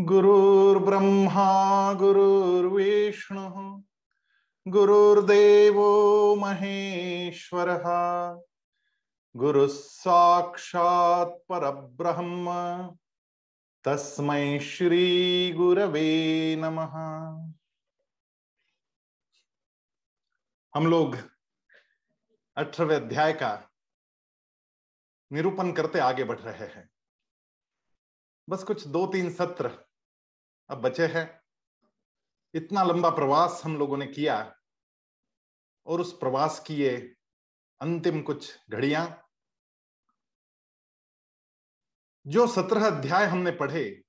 [0.00, 3.82] गुरुर्ब्रह्मा गुरुर्विष्णु
[4.68, 5.80] गुरुर्देव
[6.34, 7.66] महेश्वर,
[9.36, 12.46] गुरु साक्षात् परब्रह्म,
[13.84, 16.92] तस्मै श्री गुरवे नमः।
[20.74, 21.16] हम लोग
[22.56, 23.68] अठारहवें अध्याय का
[25.32, 26.90] निरूपण करते आगे बढ़ रहे हैं।
[28.48, 29.87] बस कुछ दो तीन सत्र
[30.70, 31.40] अब बचे हैं।
[32.54, 34.54] इतना लंबा प्रवास हम लोगों ने किया
[35.86, 36.96] और उस प्रवास की ये
[37.80, 39.24] अंतिम कुछ घड़ियाँ,
[42.26, 44.02] जो सत्रह अध्याय हमने पढ़े,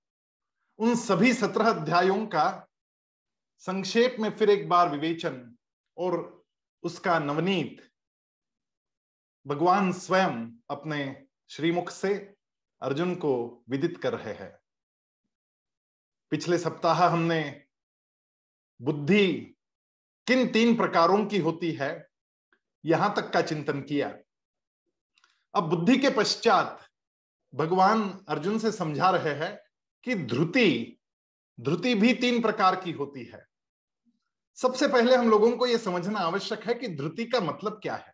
[0.79, 2.67] उन सभी सत्रह अध्यायों का
[3.57, 5.55] संक्षेप में फिर एक बार विवेचन
[5.97, 6.43] और
[6.83, 7.89] उसका नवनीत
[9.45, 12.13] भगवान स्वयं अपने श्रीमुख से
[12.81, 14.58] अर्जुन को विदित कर रहे हैं।
[16.31, 17.65] पिछले सप्ताह हमने
[18.81, 19.55] बुद्धि
[20.27, 22.09] किन तीन प्रकारों की होती है,
[22.85, 24.17] यहाँ तक का चिंतन किया।
[25.55, 26.85] अब बुद्धि के पश्चात
[27.55, 29.59] भगवान अर्जुन से समझा रहे हैं
[30.03, 30.95] कि ध्रुति
[31.59, 33.45] ध्रुति भी तीन प्रकार की होती है।
[34.55, 38.13] सबसे पहले हम लोगों को यह समझना आवश्यक है कि ध्रुति का मतलब क्या है।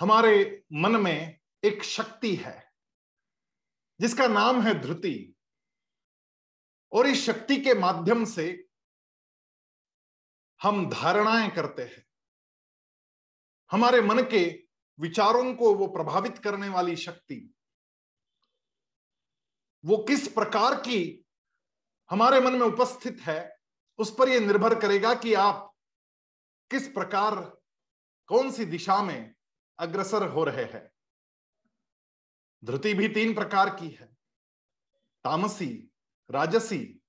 [0.00, 2.71] हमारे मन में एक शक्ति है
[4.00, 5.34] जिसका नाम है ध्रुति
[6.92, 8.46] और इस शक्ति के माध्यम से
[10.60, 12.04] हम धारणाएँ करते हैं।
[13.70, 14.44] हमारे मन के
[14.98, 17.54] विचारों को वो प्रभावित करने वाली शक्ति,
[19.84, 21.24] वो किस प्रकार की
[22.10, 23.58] हमारे मन में उपस्थित है,
[23.98, 25.68] उस पर यह निर्भर करेगा कि आप
[26.70, 27.34] किस प्रकार,
[28.28, 29.34] कौन सी दिशा में
[29.78, 30.90] अग्रसर हो रहे हैं।
[32.64, 34.16] धृति भी तीन प्रकार की है।
[35.24, 35.90] तामसी,
[36.30, 37.02] राजसी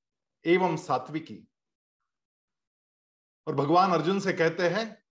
[0.46, 1.48] एवं सात्विकी।
[3.48, 5.04] और भगवान अर्जुन से कहते हैं,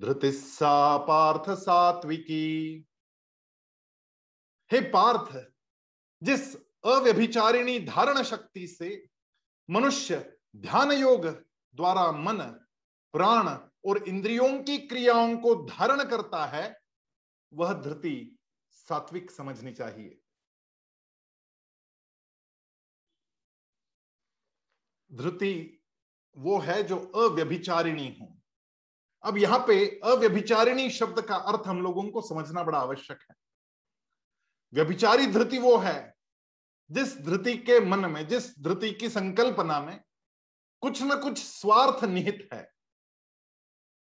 [0.00, 2.84] धृति सा पार्थ सात्विकी।
[4.72, 5.52] हे पार्थ,
[6.22, 9.08] जिस अव्यभिचारिणी धारण शक्ति से
[9.70, 11.26] मनुष्य ध्यान योग
[11.74, 12.38] द्वारा मन,
[13.12, 13.48] प्राण
[13.90, 16.80] और इंद्रियों की क्रियाओं को धारण करता है,
[17.54, 18.38] वह धृति
[18.70, 20.20] सात्विक समझनी चाहिए।
[25.12, 25.82] धृति
[26.36, 28.38] वो है जो अव्यभिचारिणी हो।
[29.22, 33.36] अब यहाँ पे अव्यभिचारिणी शब्द का अर्थ हम लोगों को समझना बड़ा आवश्यक है।
[34.72, 36.17] व्यभिचारी धृति वो है
[36.90, 40.04] जिस धृति के मन में, जिस धृति की संकल्पना में
[40.80, 42.74] कुछ न कुछ स्वार्थ निहित है,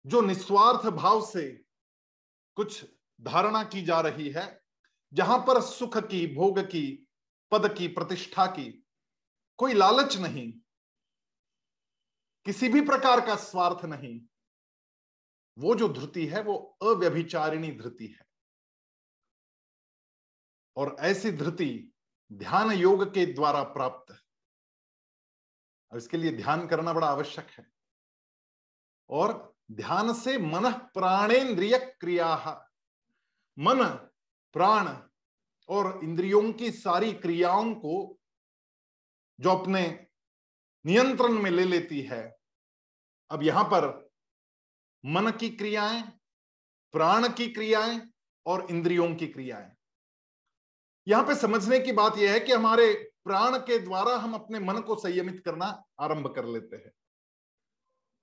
[0.05, 1.63] जो निस्वार्थ भाव से
[2.55, 2.85] कुछ
[3.21, 4.61] धारणा की जा रही है,
[5.13, 7.07] जहाँ पर सुख की, भोग की,
[7.51, 8.85] पद की, प्रतिष्ठा की
[9.57, 10.51] कोई लालच नहीं,
[12.45, 14.21] किसी भी प्रकार का स्वार्थ नहीं,
[15.57, 18.25] वो जो धृति है, वो अव्यभिचारिणी धृति है।
[20.77, 21.90] और ऐसी धृति
[22.33, 24.19] ध्यान योग के द्वारा प्राप्त। है
[25.91, 27.65] और इसके लिए ध्यान करना बड़ा आवश्यक है।
[29.09, 32.35] और ध्यान से मन प्राणेन्द्रिय क्रिया,
[33.59, 33.83] मन,
[34.53, 35.09] प्राण
[35.69, 38.19] और इंद्रियों की सारी क्रियाओं को
[39.39, 40.07] जो अपने
[40.85, 42.37] नियंत्रण में ले लेती है।
[43.31, 44.09] अब यहाँ पर
[45.05, 46.01] मन की क्रियाएँ,
[46.91, 48.09] प्राण की क्रियाएँ
[48.45, 49.75] और इंद्रियों की क्रियाएँ।
[51.07, 54.81] यहाँ पे समझने की बात यह है कि हमारे प्राण के द्वारा हम अपने मन
[54.81, 56.91] को संयमित करना आरंभ कर लेते हैं।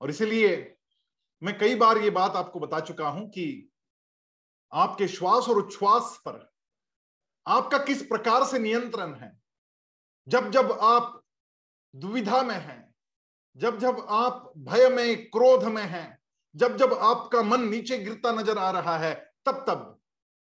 [0.00, 0.76] और इसीलिए
[1.42, 3.70] मैं कई बार ये बात आपको बता चुका हूँ कि
[4.72, 6.52] आपके श्वास और उच्छ्वास पर
[7.46, 9.40] आपका किस प्रकार से नियंत्रण है?
[10.28, 11.22] जब जब आप
[11.96, 12.94] दुविधा में हैं,
[13.56, 16.18] जब जब आप भय में, क्रोध में हैं,
[16.56, 20.00] जब जब आपका मन नीचे गिरता नज़र आ रहा है, तब तब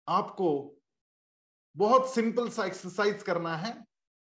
[0.08, 0.79] आपको
[1.78, 3.86] बहुत सिंपल सा एक्सरसाइज करना है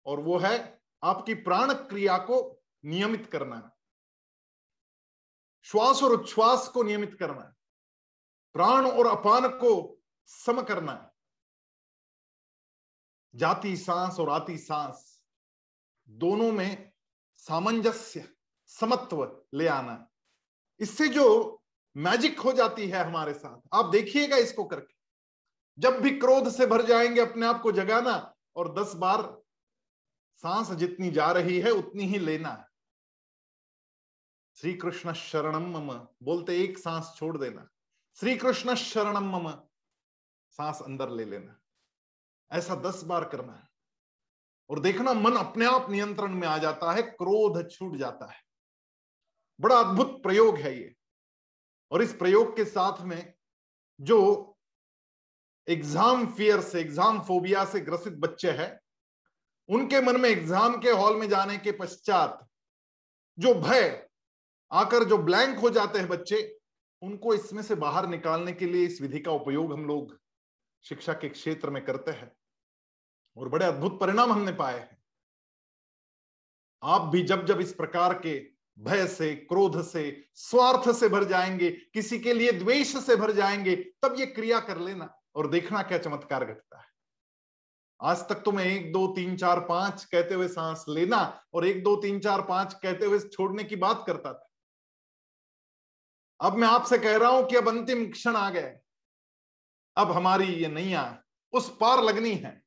[0.05, 3.71] और वो है आपकी प्राण क्रिया को नियमित करना है।
[5.63, 7.53] श्वास और उच्छ्वास को नियमित करना है।
[8.53, 11.11] प्राण और अपान को सम करना है।
[13.35, 15.21] जाती, सांस और आती, सांस
[16.09, 16.91] दोनों में
[17.37, 18.29] सामंजस्य,
[18.65, 20.07] समत्व ले आना।
[20.79, 21.61] इससे जो
[21.97, 24.96] मैजिक हो जाती है हमारे साथ, आप देखिएगा इसको करके।
[25.79, 29.41] जब भी क्रोध से भर जाएँगे अपने आप को जगाना, और दस बार
[30.35, 32.67] सांस जितनी जा रही है, उतनी ही लेना है।
[34.55, 37.69] श्री कृष्ण शरणम मम, बोलते एक सांस छोड़ देना।
[38.15, 39.51] श्री कृष्ण शरणम मम,
[40.49, 41.59] सांस अंदर ले लेना।
[42.51, 43.69] ऐसा दस बार करना है।
[44.69, 48.43] और देखना, मन अपने आप नियंत्रण में आ जाता है, क्रोध छूट जाता है।
[49.61, 50.95] बड़ा अद्भुत प्रयोग है ये।
[51.91, 53.33] और इस प्रयोग के साथ में
[54.01, 54.53] जो
[55.69, 58.79] एग्ज़ाम फियर से, एग्ज़ाम फोबिया से ग्रसित बच्चे हैं।
[59.69, 62.47] उनके मन में एग्ज़ाम के हॉल में जाने के पश्चात
[63.39, 64.09] जो भय,
[64.71, 66.59] आकर जो ब्लैंक हो जाते हैं बच्चे,
[67.01, 70.19] उनको इसमें से बाहर निकालने के लिए इस विधि का उपयोग हम लोग
[70.83, 72.31] शिक्षा के क्षेत्र में करते हैं।
[73.37, 74.97] और बड़े अद्भुत परिणाम हमने पाए हैं।
[76.83, 78.49] आप भी जब जब इस प्रकार के
[78.79, 83.75] भय से, क्रोध से, स्वार्थ से भर जाएँगे, किसी के लिए द्वेष से भर जाएँगे,
[83.75, 86.85] तब ये क्रिया कर लेना। और देखना क्या चमत्कार घटता है।
[88.01, 91.95] आज तक तो एक, दो, तीन, चार, पाँच कहते हुए सांस लेना और एक, दो,
[91.95, 94.49] तीन, चार, पाँच कहते हुए छोड़ने की बात करता था।
[96.39, 98.79] अब मैं आपसे कह रहा हूँ कि अब अंतिम क्षण आ गए
[99.97, 101.23] अब हमारी ये नैया
[101.53, 102.61] उस पार लगनी है।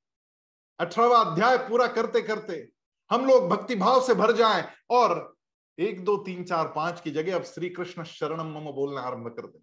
[0.81, 2.73] अठारवा अध्याय पूरा करते करते
[3.11, 5.37] हम लोग भक्ति भाव से भर जाएँ और
[5.79, 9.47] एक, दो, तीन, चार, पाँच की जगह अब श्री कृष्ण शरणम मम बोलना आरंभ कर
[9.47, 9.61] दें।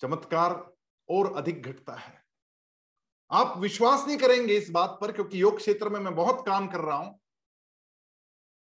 [0.00, 0.73] चमत्कार
[1.08, 2.24] और अधिक घटता है।
[3.30, 6.80] आप विश्वास नहीं करेंगे इस बात पर, क्योंकि योग क्षेत्र में मैं बहुत काम कर
[6.80, 7.20] रहा हूँ।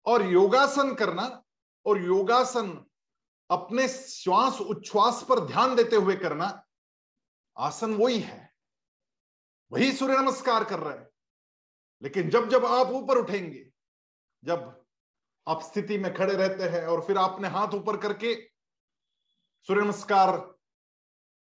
[0.06, 1.42] और योगासन करना
[1.86, 2.86] और योगासन
[3.50, 6.66] अपने श्वास उच्छ्वास पर ध्यान देते हुए करना,
[7.58, 8.54] आसन वही है।
[9.72, 11.08] वही सूर्य नमस्कार कर रहे हैं।
[12.02, 13.70] लेकिन जब जब आप ऊपर उठेंगे,
[14.44, 14.84] जब
[15.48, 18.50] आप स्थिति में खड़े रहते हैं और फिर आपने हाथ ऊपर करके
[19.62, 20.53] सूर्य नमस्कार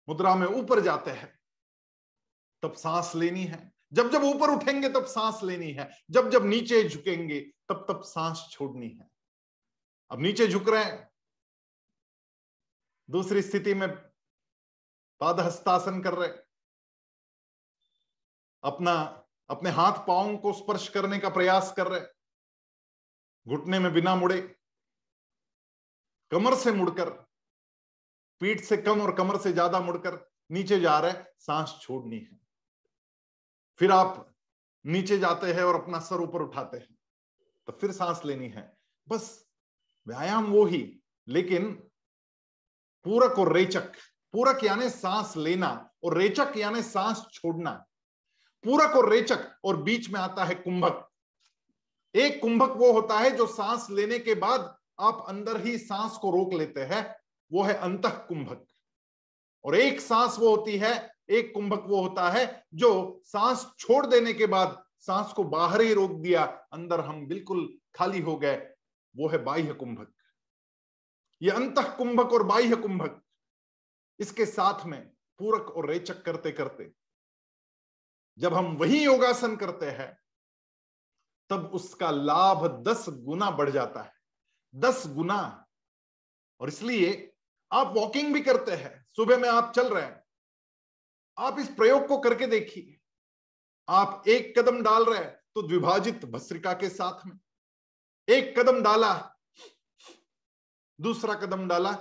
[0.08, 1.40] मुद्रा में ऊपर जाते हैं,
[2.62, 6.88] तब सांस लेनी है। जब जब ऊपर उठेंगे, तब सांस लेनी है। जब जब नीचे
[6.88, 9.10] झुकेंगे, तब तब सांस छोड़नी है।
[10.10, 11.10] अब नीचे झुक रहे हैं।
[13.10, 13.88] दूसरी स्थिति में
[15.20, 16.28] पाद हस्तासन कर रहे
[18.64, 22.00] अपना, अपने हाथ पाओ को स्पर्श करने का प्रयास कर रहे
[23.46, 24.56] घुटने में बिना मुड़े,
[26.30, 27.23] कमर से मुड़कर
[28.40, 30.18] पीठ से कम और कमर से ज़्यादा मुड़कर
[30.50, 32.38] नीचे जा रहे, सांस छोड़नी है।
[33.80, 34.26] फिर आप
[34.84, 36.96] नीचे जाते हैं और अपना सर ऊपर उठाते हैं
[37.68, 38.70] तो फिर सांस लेनी है।
[39.06, 39.44] बस
[40.06, 40.82] व्यायाम वो ही,
[41.28, 41.72] लेकिन
[43.06, 43.92] पूरक और रेचक,
[44.34, 45.68] पूरक यानी सांस लेना
[46.04, 47.70] और रेचक यानी सांस छोड़ना।
[48.64, 51.08] पूरक और रेचक और बीच में आता है कुंभक।
[52.14, 56.30] एक कुंभक वो होता है जो सांस लेने के बाद आप अंदर ही सांस को
[56.30, 57.04] रोक लेते हैं
[57.54, 58.66] वो है अंत कुंभक
[59.64, 60.92] और एक सांस वो होती है,
[61.30, 65.94] एक कुंभक वो होता है, जो सांस छोड़ देने के बाद सांस को बाहर ही
[65.94, 68.56] रोक दिया, अंदर हम बिल्कुल खाली हो गए,
[69.14, 70.12] वो है बाह्य कुंभक।
[71.40, 73.20] ये अंत कुंभक और बाह्य कुंभक,
[74.20, 75.00] इसके साथ में
[75.40, 76.90] पूरक और रेचक करते करते,
[78.38, 80.16] जब हम वही योगासन करते हैं,
[81.50, 84.12] तब उसका लाभ दस गुना बढ़ जाता है।
[84.74, 85.66] दस गुना,
[86.60, 87.33] और इसलिए
[87.74, 90.24] आप वॉकिंग भी करते हैं। सुबह में आप चल रहे हैं।
[91.38, 93.00] आप इस प्रयोग को करके देखिए।
[93.88, 97.38] आप एक कदम डाल रहे हैं तो द्विभाजित भस्त्रिका के साथ में।
[98.28, 99.36] एक कदम डाला,
[101.00, 101.92] दूसरा कदम डाला।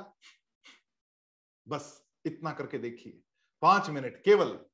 [1.68, 3.22] बस इतना करके देखिए।
[3.62, 4.66] पाँच मिनट केवल।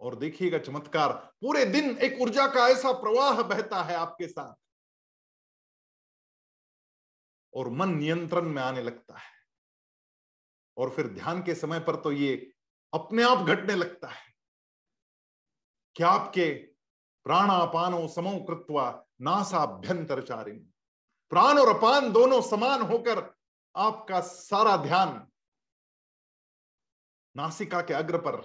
[0.00, 4.54] और देखिएगा चमत्कार, पूरे दिन एक ऊर्जा का ऐसा प्रवाह बहता है आपके साथ।
[7.54, 9.33] और मन नियंत्रण में आने लगता है।
[10.76, 12.34] और फिर ध्यान के समय पर तो ये
[12.92, 14.32] अपने आप घटने लगता है।
[15.96, 16.52] क्या आपके
[17.26, 18.90] प्राणापानो समो कृत्वा
[19.20, 20.58] नासाभ्यंतर चारिण
[21.32, 23.22] प्राण और अपान दोनों समान होकर
[23.74, 25.26] आपका सारा ध्यान
[27.36, 28.36] नासिका के अग्र पर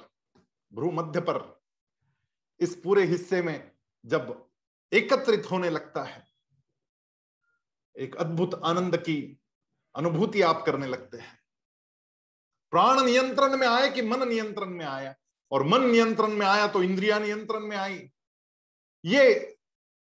[0.71, 1.61] भ्रू मध्य पर,
[2.59, 3.71] इस पूरे हिस्से में
[4.05, 4.49] जब
[4.91, 6.23] एकत्रित होने लगता है,
[7.95, 9.39] एक अद्भुत आनंद की
[9.95, 11.38] अनुभूति आप करने लगते हैं।
[12.71, 15.15] प्राण नियंत्रण में आए कि मन नियंत्रण में आया?
[15.51, 18.09] और मन नियंत्रण में आया तो इंद्रिया नियंत्रण में आई।
[19.05, 19.57] ये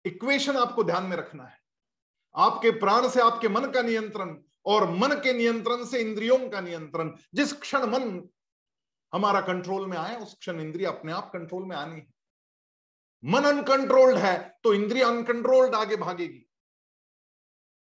[0.04, 1.58] इक्वेशन आपको ध्यान में रखना है।
[2.36, 7.16] आपके प्राण से आपके मन का नियंत्रण और मन के नियंत्रण से इंद्रियों का नियंत्रण।
[7.34, 8.28] जिस क्षण मन
[9.12, 12.06] हमारा कंट्रोल में आए, उस क्षण इंद्रिय अपने आप कंट्रोल में आनी है।
[13.24, 16.46] मन अनकंट्रोल्ड है तो इंद्रिय अनकंट्रोल्ड आगे भागेगी।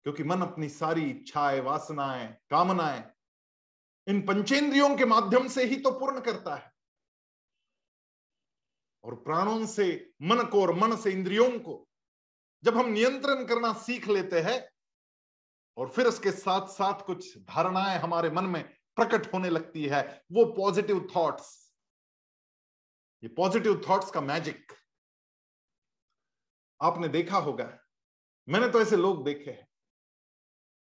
[0.02, 3.13] क्योंकि मन अपनी सारी इच्छाएँ, वासनाएँ, कामनाएँ
[4.06, 6.72] इन पंचेंद्रियों के माध्यम से ही तो पूर्ण करता है।
[9.04, 11.88] और प्राणों से, मन को और मन से, इंद्रियों को
[12.64, 14.68] जब हम नियंत्रण करना सीख लेते हैं
[15.76, 18.62] और फिर उसके साथ साथ कुछ धारणाएँ हमारे मन में
[18.96, 21.60] प्रकट होने लगती है, वो पॉजिटिव थॉट्स
[23.22, 24.72] ये पॉजिटिव थॉट्स का मैजिक
[26.80, 27.78] आपने देखा होगा,
[28.48, 29.68] मैंने तो ऐसे लोग देखे हैं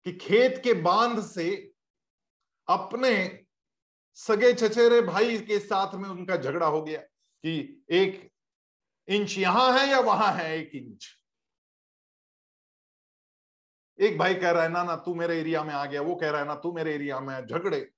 [0.07, 1.68] कि खेत के बाँध से
[2.69, 3.45] अपने
[4.15, 7.01] सगे चचेरे भाई के साथ में उनका झगड़ा हो गया
[7.45, 8.31] कि एक
[9.09, 11.19] इंच यहाँ है या वहाँ है एक इंच।
[14.01, 16.31] एक भाई कह रहा है, ना ना, तू मेरे एरिया में आ गया। वो कह
[16.31, 17.91] रहा है, ना, तू मेरे एरिया में झगड़े।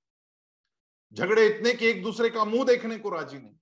[1.13, 3.57] झगड़े इतने कि एक दूसरे का मुँह देखने को राज़ी नहीं।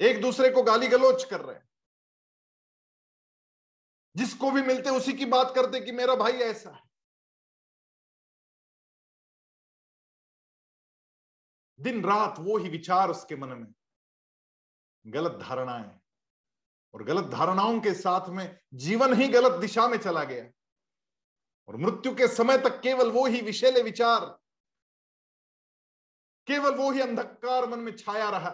[0.00, 1.68] एक दूसरे को गाली गलोच कर रहे हैं।
[4.16, 6.89] जिसको भी मिलते उसी की बात करते कि मेरा भाई ऐसा है।
[11.80, 13.72] दिन रात वो ही विचार उसके मन में।
[15.06, 16.00] गलत धारणाएँ
[16.94, 20.50] और गलत धारणाओं के साथ में जीवन ही गलत दिशा में चला गया।
[21.68, 24.24] और मृत्यु के समय तक केवल वो ही विषैले विचार,
[26.46, 28.50] केवल वो ही अंधकार मन में छाया रहा,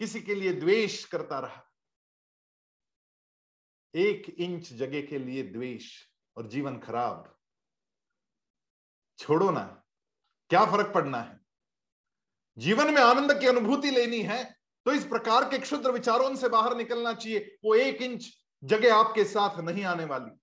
[0.00, 1.64] किसी के लिए द्वेष करता रहा।
[3.94, 5.90] एक इंच जगह के लिए द्वेष
[6.36, 7.36] और जीवन खराब।
[9.18, 9.64] छोड़ो ना,
[10.50, 11.39] क्या फ़र्क पड़ना है?
[12.58, 16.76] जीवन में आनंद की अनुभूति लेनी है तो इस प्रकार के क्षुद्र विचारों से बाहर
[16.76, 18.30] निकलना चाहिए। वो एक इंच
[18.64, 20.40] जगह आपके साथ नहीं आने वाली।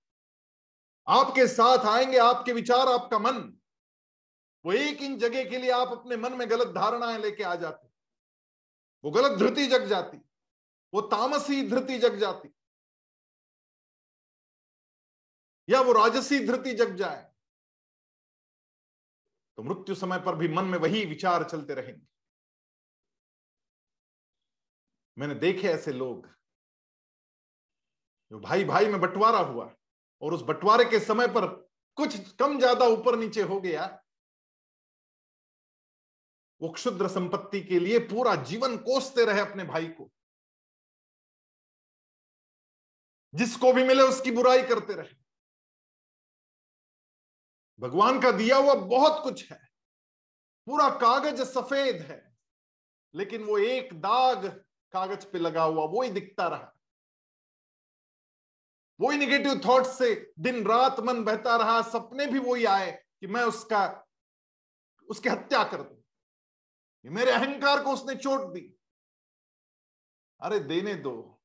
[1.07, 3.57] आपके साथ आएँगे, आपके विचार, आपका मन।
[4.65, 7.87] वो एक इंच जगह के लिए आप अपने मन में गलत धारणाएँ लेके आ जाते।
[9.03, 10.17] वो गलत धृति जग जाती।
[10.93, 12.53] वो तामसी धृति जग जाती।
[15.69, 17.31] या वो राजसी धृति जग जाए।
[19.57, 22.05] तो मृत्यु समय पर भी मन में वही विचार चलते रहेंगे।
[25.17, 26.27] मैंने देखे ऐसे लोग
[28.31, 29.71] जो भाई भाई में बंटवारा हुआ
[30.21, 31.45] और उस बंटवारे के समय पर
[31.97, 33.85] कुछ कम ज़्यादा ऊपर नीचे हो गया।
[36.61, 40.09] वो क्षुद्र संपत्ति के लिए पूरा जीवन कोसते रहे अपने भाई को।
[43.33, 45.15] जिसको भी मिले उसकी बुराई करते रहे।
[47.79, 49.69] भगवान का दिया हुआ बहुत कुछ है।
[50.67, 52.37] पूरा कागज़ सफ़ेद है,
[53.15, 54.47] लेकिन वो एक दाग
[54.91, 56.73] कागज़ पे लगा हुआ वो ही दिखता रहा।
[58.99, 63.43] वही निगेटिव थॉट से दिन रात मन बहता रहा, सपने भी वही आए कि मैं
[63.43, 64.07] उसका,
[65.09, 66.03] उसकी हत्या कर दू।
[67.05, 68.77] मेरे अहंकार को उसने चोट दी।
[70.41, 71.41] अरे देने दो।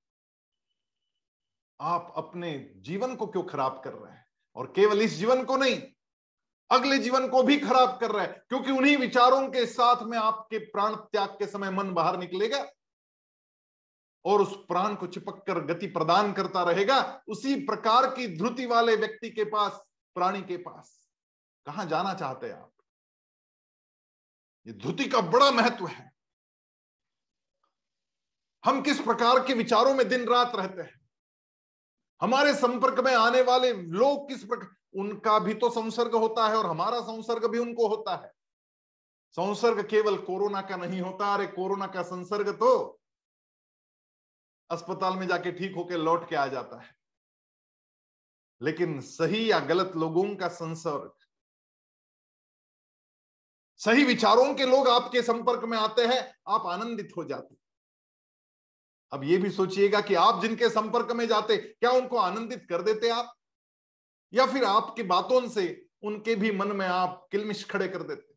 [1.81, 4.27] आप अपने जीवन को क्यों खराब कर रहे हैं?
[4.57, 5.92] और केवल इस जीवन को नहीं
[6.73, 10.59] अगले जीवन को भी खराब कर रहा है, क्योंकि उन्हीं विचारों के साथ में आपके
[10.59, 12.65] प्राण त्याग के समय मन बाहर निकलेगा
[14.25, 18.97] और उस प्राण को चिपक कर गति प्रदान करता रहेगा। उसी प्रकार की ध्रुति वाले
[18.97, 19.81] व्यक्ति के पास,
[20.17, 21.09] प्राणी के पास,
[21.67, 22.71] कहा जाना चाहते हैं आप?
[24.67, 26.11] ये ध्रुति का बड़ा महत्व है।
[28.65, 31.02] हम किस प्रकार के विचारों में दिन रात रहते हैं?
[32.23, 36.67] हमारे संपर्क में आने वाले लोग किस प्रकार, उनका भी तो संसर्ग होता है और
[36.67, 38.33] हमारा संसर्ग भी उनको होता है।
[39.37, 43.01] संसर्ग केवल कोरोना का नहीं होता, अरे कोरोना का संसर्ग तो
[44.71, 46.95] अस्पताल में जाके ठीक होके लौट के आ जाता है।
[48.61, 51.13] लेकिन सही या गलत लोगों का संसर्ग,
[53.81, 57.55] सही विचारों के लोग आपके संपर्क में आते हैं, आप आनंदित हो जाते
[59.13, 63.09] अब ये भी सोचिएगा कि आप जिनके संपर्क में जाते, क्या उनको आनंदित कर देते
[63.09, 63.35] आप?
[64.33, 68.35] या फिर आपकी बातों से उनके भी मन में आप किलमिश खड़े कर देते?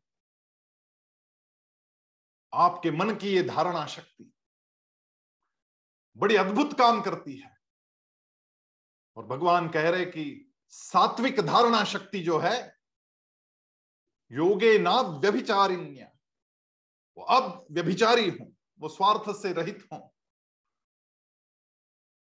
[2.53, 4.31] आपके मन की ये धारणा शक्ति
[6.17, 7.57] बड़ी अद्भुत काम करती है।
[9.15, 12.79] और भगवान कह रहे कि सात्विक धारणा शक्ति जो है,
[14.31, 16.11] योगे ना व्यभिचारिण्य।
[17.17, 20.09] वो अब व्यभिचारी हूँ, वो स्वार्थ से रहित हों।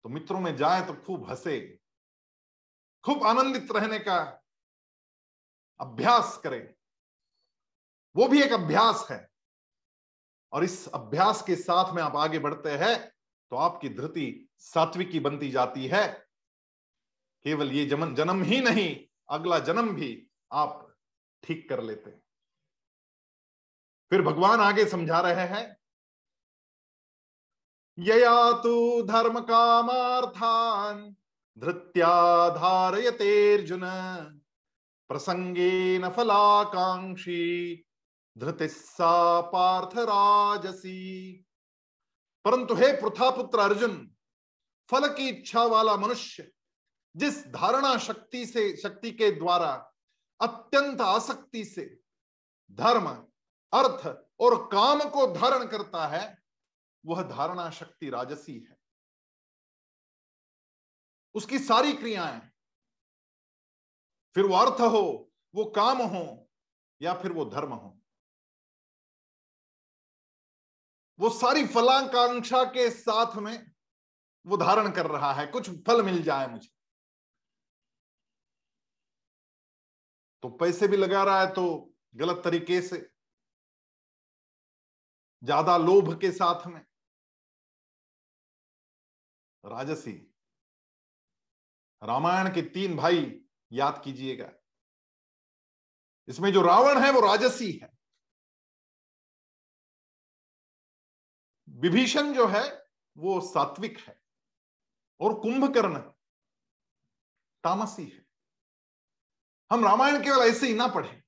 [0.06, 1.78] तो मित्रों में जाए तो खूब हंसे,
[3.04, 4.18] खूब आनंदित रहने का
[5.80, 6.74] अभ्यास करें।
[8.16, 9.28] वो भी एक अभ्यास है।
[10.52, 12.96] और इस अभ्यास के साथ में आप आगे बढ़ते हैं
[13.52, 16.06] तो आपकी धृति सात्विकी बनती जाती है।
[17.44, 20.96] केवल ये जन्म जन्म ही नहीं, अगला जन्म भी आप
[21.42, 22.22] ठीक कर लेते हैं।
[24.10, 25.75] फिर भगवान आगे समझा रहे हैं
[27.98, 31.16] यया तो धर्म कामार्थान
[31.58, 33.80] धृत्या धारयतेर्जुन
[35.08, 37.84] प्रसंगे न फलाकांक्षी
[38.38, 41.32] धृतिस्सा पार्थ राजसी
[42.44, 44.12] परंतु हे पुत्र अर्जुन
[44.90, 46.50] फल की इच्छा वाला मनुष्य,
[47.16, 49.92] जिस धारणा शक्ति से, शक्ति के द्वारा,
[50.40, 51.98] अत्यंत आसक्ति से,
[52.70, 53.06] धर्म,
[53.72, 54.06] अर्थ
[54.40, 56.45] और काम को धारण करता है
[57.06, 58.76] वह धारणा शक्ति राजसी है।
[61.34, 62.40] उसकी सारी क्रियाएँ,
[64.36, 66.48] फिर वो अर्थ हो, वो काम हो,
[67.00, 67.96] या फिर वो धर्म हो।
[71.18, 73.66] वो सारी फलाकांक्षा के साथ में
[74.46, 76.68] वो धारण कर रहा है, कुछ फल मिल जाए मुझे।
[80.42, 82.98] तो पैसे भी लगा रहा है तो गलत तरीके से,
[85.42, 86.84] ज़्यादा लोभ के साथ में
[89.66, 90.12] राजसी,
[92.02, 94.52] रामायण के तीन भाई याद कीजिएगा।
[96.28, 97.90] इसमें जो रावण है वो राजसी है।
[101.68, 104.20] विभीषण जो है वो सात्विक है
[105.20, 105.98] और कुंभकर्ण
[107.64, 108.26] तामसी है।
[109.72, 111.22] हम रामायण केवल ऐसे ही ना पढ़े।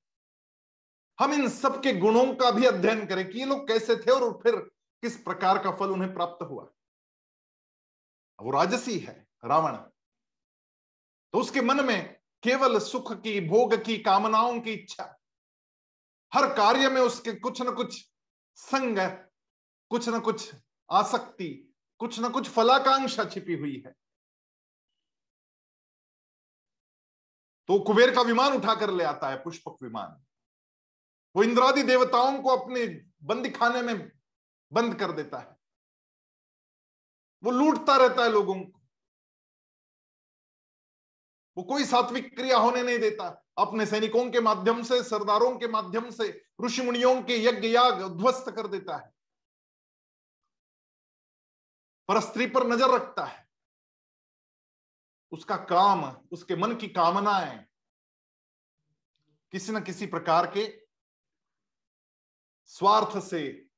[1.19, 4.39] हम इन सब के गुणों का भी अध्ययन करें कि ये लोग कैसे थे और
[4.43, 4.55] फिर
[5.03, 6.71] किस प्रकार का फल उन्हें प्राप्त हुआ।
[8.41, 9.77] वो राजसी है, रावण।
[11.33, 15.19] तो उसके मन में केवल सुख की, भोग की, कामनाओं की इच्छा।
[16.33, 18.11] हर कार्य में उसके कुछ न कुछ
[18.55, 18.97] संग
[19.89, 20.55] कुछ न कुछ
[20.91, 23.95] आसक्ति, कुछ न कुछ फलाकांक्षा छिपी हुई है।
[27.67, 30.25] तो कुबेर का विमान उठाकर ले आता है, पुष्पक विमान।
[31.35, 32.85] वो इंद्रादि देवताओं को अपने
[33.23, 34.11] बंदी खाने में
[34.73, 35.58] बंद कर देता है।
[37.43, 38.79] वो लूटता रहता है लोगों को।
[41.57, 46.11] वो कोई सात्विक क्रिया होने नहीं देता। अपने सैनिकों के माध्यम से, सरदारों के माध्यम
[46.11, 49.13] से ऋषि मुनियों के यज्ञ याग ध्वस्त कर देता है।
[52.07, 53.49] पर स्त्री पर नज़र रखता है।
[55.31, 57.65] उसका काम, उसके मन की कामनाएँ
[59.51, 60.85] किसी न किसी प्रकार के
[62.65, 63.69] स्वार्थ से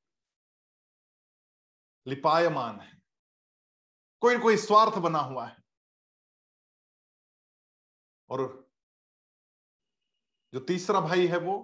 [2.08, 3.01] लिपायमान है।
[4.22, 5.56] कोई कोई स्वार्थ बना हुआ है।
[8.30, 8.42] और
[10.54, 11.56] जो तीसरा भाई है वो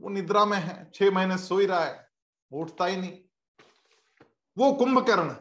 [0.00, 2.08] वो निद्रा में है, छह महीने सो ही रहा है
[2.50, 3.18] उठता ही नहीं।
[4.56, 5.34] वो कुंभकर्ण,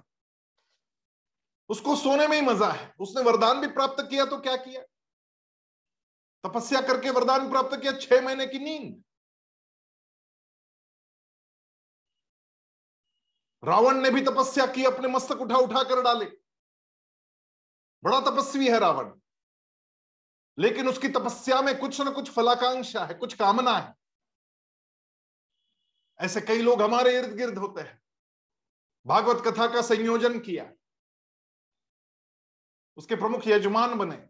[1.70, 4.82] उसको सोने में ही मज़ा है। उसने वरदान भी प्राप्त किया तो क्या किया?
[6.44, 9.04] तपस्या करके वरदान प्राप्त किया, छह महीने की नींद।
[13.64, 16.26] रावण ने भी तपस्या की, अपने मस्तक उठा उठा कर डाले।
[18.04, 19.20] बड़ा तपस्वी है रावण।
[20.60, 23.96] लेकिन उसकी तपस्या में कुछ ना कुछ फलाकांक्षा है, कुछ कामना है।
[26.20, 28.02] ऐसे कई लोग हमारे इर्द गिर्द होते हैं।
[29.08, 30.74] भागवत कथा का संयोजन किया।
[32.98, 34.30] उसके प्रमुख यजमान बने।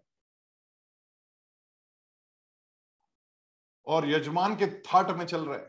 [3.86, 5.66] और यजमान के थाट में चल रहे।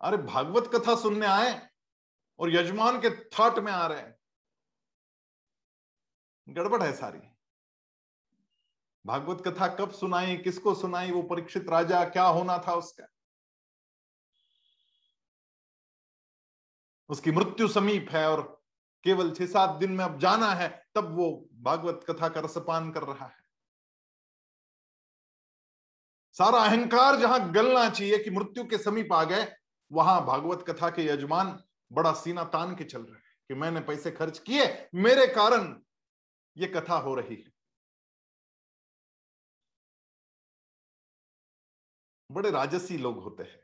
[0.00, 1.71] अरे भागवत कथा सुनने आए।
[2.42, 4.18] और यजमान के थाट में आ रहे हैं।
[6.48, 7.20] गड़बड़ है सारी।
[9.06, 13.06] भागवत कथा कब सुनाई, किसको सुनाई, वो परीक्षित राजा, क्या होना था उसका?
[17.08, 18.62] उसकी मृत्यु समीप है और
[19.04, 23.02] केवल छह सात दिन में अब जाना है, तब वो भागवत कथा का रसपान कर
[23.02, 23.42] रहा है।
[26.32, 29.56] सारा अहंकार जहाँ गलना चाहिए कि मृत्यु के समीप आ गए,
[29.92, 34.10] वहाँ भागवत कथा के यजमान बड़ा सीना तान के चल रहे हैं कि मैंने पैसे
[34.10, 35.74] खर्च किए, मेरे कारण
[36.56, 37.52] ये कथा हो रही है।
[42.30, 43.60] बड़े राजसी लोग होते हैं,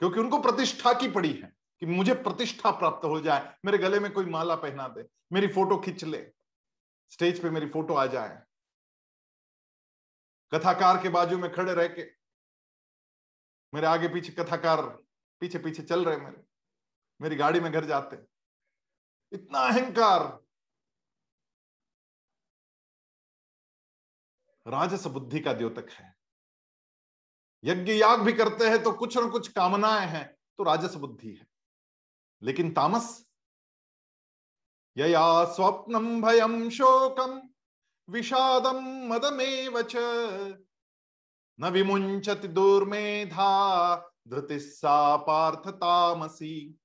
[0.00, 4.10] क्योंकि उनको प्रतिष्ठा की पड़ी है कि मुझे प्रतिष्ठा प्राप्त हो जाए, मेरे गले में
[4.12, 6.26] कोई माला पहना दे, मेरी फ़ोटो खींच ले,
[7.12, 8.42] स्टेज पे मेरी फ़ोटो आ जाए।
[10.52, 12.10] कथाकार के बाजू में खड़े रह के,
[13.72, 14.82] मेरे आगे पीछे कथाकार
[15.42, 16.44] पीछे पीछे चल रहे मेरे।
[17.20, 18.16] मेरी गाड़ी में घर जाते
[19.32, 20.22] इतना अहंकार।
[24.66, 26.14] राजस बुद्धि का द्योतक है।
[27.64, 30.24] यज्ञ याग भी करते हैं तो कुछ न कुछ कामनाएँ हैं
[30.58, 31.46] तो राजस बुद्धि है।
[32.42, 33.26] लेकिन तामस,
[34.96, 37.40] यया स्वप्नम भयम शोकम
[38.08, 39.78] विषादम मदमेव
[41.60, 43.96] न विमुंचति दुर्मेधा,
[44.28, 46.78] धृतिस्सा पार्थ तामसी।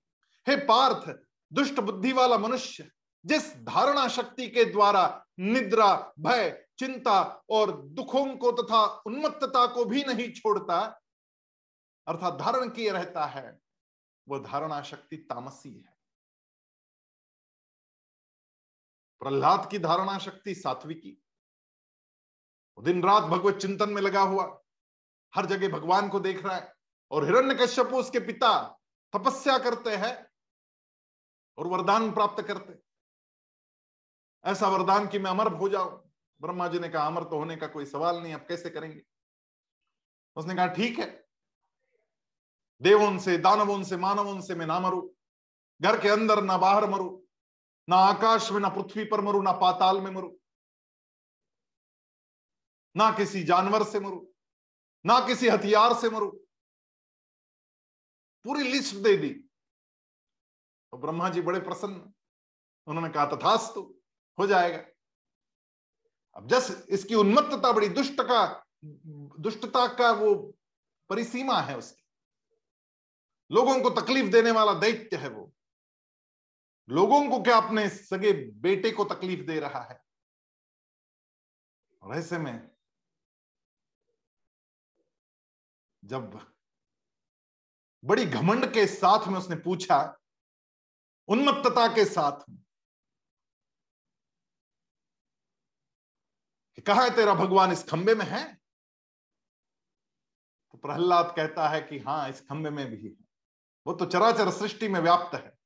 [0.48, 1.24] हे पार्थ,
[1.54, 2.92] दुष्ट बुद्धि वाला मनुष्य,
[3.26, 10.04] जिस धारणा शक्ति के द्वारा निद्रा, भय, चिंता और दुखों को तथा उन्मत्तता को भी
[10.04, 10.80] नहीं छोड़ता,
[12.08, 13.60] अर्थात धारण किए रहता है
[14.28, 15.94] वह धारणा शक्ति तामसी है।
[19.20, 21.18] प्रहलाद की धारणा शक्ति सात्विकी।
[22.78, 24.62] दिन रात भगवत चिंतन में लगा हुआ,
[25.36, 26.74] हर जगह भगवान को देख रहा है
[27.12, 28.80] और हिरण्य कश्यप उसके पिता
[29.14, 30.31] तपस्या करते हैं
[31.62, 32.74] और वरदान प्राप्त करते।
[34.50, 37.68] ऐसा वरदान कि मैं अमर हो जाऊँ। ब्रह्मा जी ने कहा, अमर तो होने का
[37.68, 39.02] कोई सवाल नहीं, अब कैसे करेंगे?
[40.36, 41.28] उसने कहा, ठीक है।
[42.82, 45.16] देवों से, दानवों से, मानवों से मैं ना मरू।
[45.82, 47.28] घर के अंदर ना बाहर मरू।
[47.90, 50.40] ना आकाश में, ना पृथ्वी पर मरू, ना पाताल में मरू।
[52.98, 54.34] ना किसी जानवर से मरू,
[55.06, 56.32] ना किसी हथियार से मरू।
[58.44, 59.51] पूरी लिस्ट दे दी।
[60.92, 62.14] तो ब्रह्मा जी बड़े प्रसन्न।
[62.88, 64.02] उन्होंने कहा, तथास्तु,
[64.40, 64.86] हो जाएगा।
[66.36, 68.66] अब जस इसकी उन्मत्तता बड़ी दुष्ट का,
[69.40, 70.58] दुष्टता का वो
[71.10, 72.04] परिसीमा है उसकी।
[73.52, 75.54] लोगों को तकलीफ़ देने वाला दैत्य है वो।
[76.90, 80.02] लोगों को क्या अपने सगे बेटे को तकलीफ़ दे रहा है?
[82.02, 82.72] और ऐसे में
[86.04, 86.52] जब
[88.04, 90.18] बड़ी घमंड के साथ में उसने पूछा
[91.32, 92.42] उन्मत्तता के साथ
[96.76, 98.56] कि कहा है तेरा भगवान, इस खंबे में है?
[100.72, 103.16] तो प्रहलाद कहता है कि हाँ इस खंबे में भी है।
[103.88, 105.58] वो तो चराचर सृष्टि में व्याप्त है।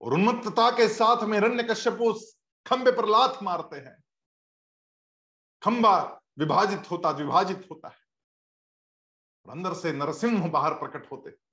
[0.00, 4.04] और उन्मत्तता के साथ में रण्य कश्यप उस खंबे पर लात मारते हैं।
[5.62, 7.98] खंबा विभाजित होता विभाजित होता है।
[9.46, 11.45] और अंदर से नरसिंह बाहर प्रकट होते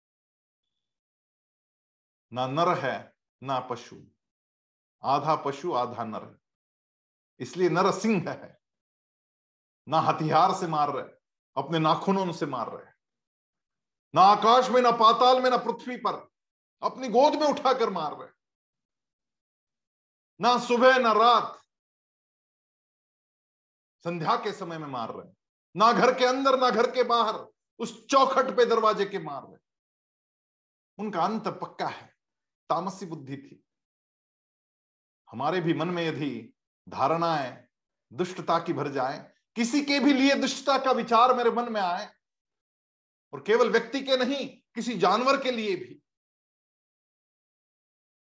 [2.33, 4.01] ना नर है, ना पशु।
[5.03, 6.39] आधा पशु, आधा नर
[7.39, 8.61] इसलिए नरसिंह है।
[9.87, 11.03] ना हथियार से मार रहे,
[11.57, 12.91] अपने नाखूनों से मार रहे।
[14.15, 16.29] ना आकाश में, ना पाताल में, ना पृथ्वी पर,
[16.83, 18.29] अपनी गोद में उठाकर मार रहे।
[20.41, 21.63] ना सुबह, ना रात,
[24.03, 25.33] संध्या के समय में मार रहे।
[25.75, 27.47] ना घर के अंदर, ना घर के बाहर,
[27.79, 29.57] उस चौखट पे दरवाजे के मार रहे।
[30.99, 32.12] उनका अंत पक्का है।
[32.69, 33.63] तामसी बुद्धि थी।
[35.31, 36.53] हमारे भी मन में यदि
[36.89, 37.67] धारणाएँ,
[38.13, 42.09] दुष्टता की भर जाए, किसी के भी लिए दुष्टता का विचार मेरे मन में आए,
[43.33, 45.93] और केवल व्यक्ति के नहीं, किसी जानवर के लिए भी,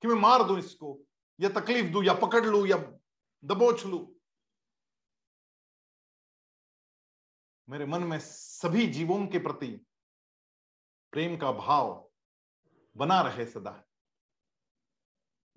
[0.01, 0.99] कि मैं मार दू इसको,
[1.39, 2.77] या तकलीफ़ दू, या पकड़ लू, या
[3.43, 4.13] दबोच लू,
[7.69, 9.67] मेरे मन में सभी जीवों के प्रति
[11.11, 12.09] प्रेम का भाव
[12.97, 13.86] बना रहे सदा।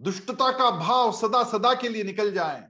[0.00, 2.68] दुष्टता का भाव सदा सदा के लिए निकल जाए।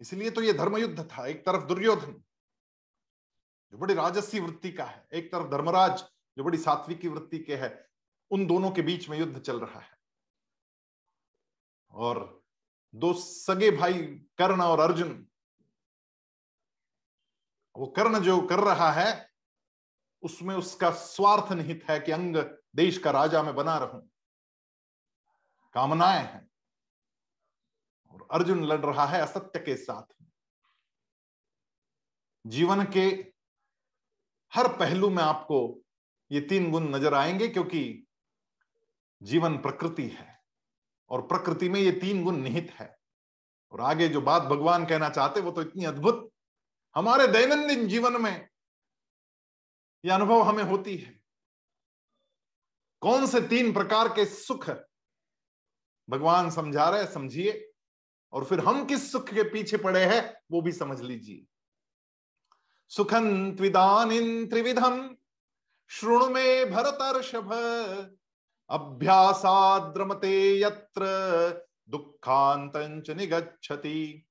[0.00, 2.12] इसलिए तो यह धर्मयुद्ध था, एक तरफ़ दुर्योधन,
[3.72, 6.04] जो बड़ी राजसी वृत्ति का है, एक तरफ़ धर्मराज,
[6.36, 7.88] जो बड़ी सात्विकी वृत्ति के है,
[8.30, 9.98] उन दोनों के बीच में युद्ध चल रहा है।
[11.90, 12.42] और
[12.94, 14.02] दो सगे भाई
[14.38, 15.26] कर्ण और अर्जुन,
[17.76, 19.30] वो कर्ण जो कर रहा है,
[20.22, 22.36] उसमें उसका स्वार्थ निहित है कि अंग
[22.76, 24.08] देश का राजा मैं बना रहूँ।
[25.74, 26.48] कामनाएँ हैं।
[28.12, 30.14] और अर्जुन लड़ रहा है असत्य के साथ।
[32.44, 33.06] जीवन के
[34.52, 35.82] हर पहलू में आपको
[36.30, 38.06] ये तीन गुण नज़र आएँगे क्योंकि
[39.22, 40.38] जीवन प्रकृति है।
[41.10, 42.96] और प्रकृति में ये तीन गुण निहित है।
[43.72, 46.30] और आगे जो बात भगवान कहना चाहते वो तो इतनी अद्भुत।
[46.96, 48.48] हमारे दैनंदिन जीवन में
[50.04, 51.20] यह अनुभव हमें होती है।
[53.02, 54.68] कौन से तीन प्रकार के सुख
[56.10, 57.66] भगवान समझा रहे समझिए।
[58.32, 61.46] और फिर हम किस सुख के पीछे पड़े हैं, वो भी समझ लीजिए।
[62.88, 65.16] सुखन त्विदान त्रिविधम
[65.88, 67.52] श्रृणु में भरतर्षभ,
[68.70, 71.02] अभ्यासाद्रमते यत्र
[71.88, 72.72] दुखांत
[73.10, 74.26] निगछति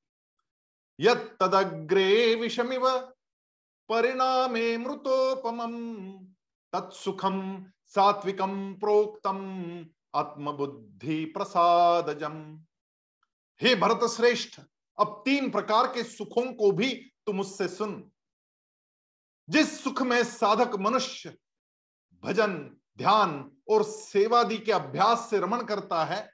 [0.99, 2.89] यदग्रे विषमिव,
[3.89, 5.59] परिणामे मृतोपम
[6.73, 9.37] तत्सुखम सात्विकम प्रोक्तम
[10.13, 12.65] आत्मबुद्धि प्रसादजम
[13.61, 14.59] हे भरत श्रेष्ठ
[14.97, 16.93] अब तीन प्रकार के सुखों को भी
[17.25, 18.11] तुम मुझसे सुन।
[19.49, 21.37] जिस सुख में साधक मनुष्य
[22.23, 26.29] भजन, ध्यान और सेवादि के अभ्यास से रमण करता है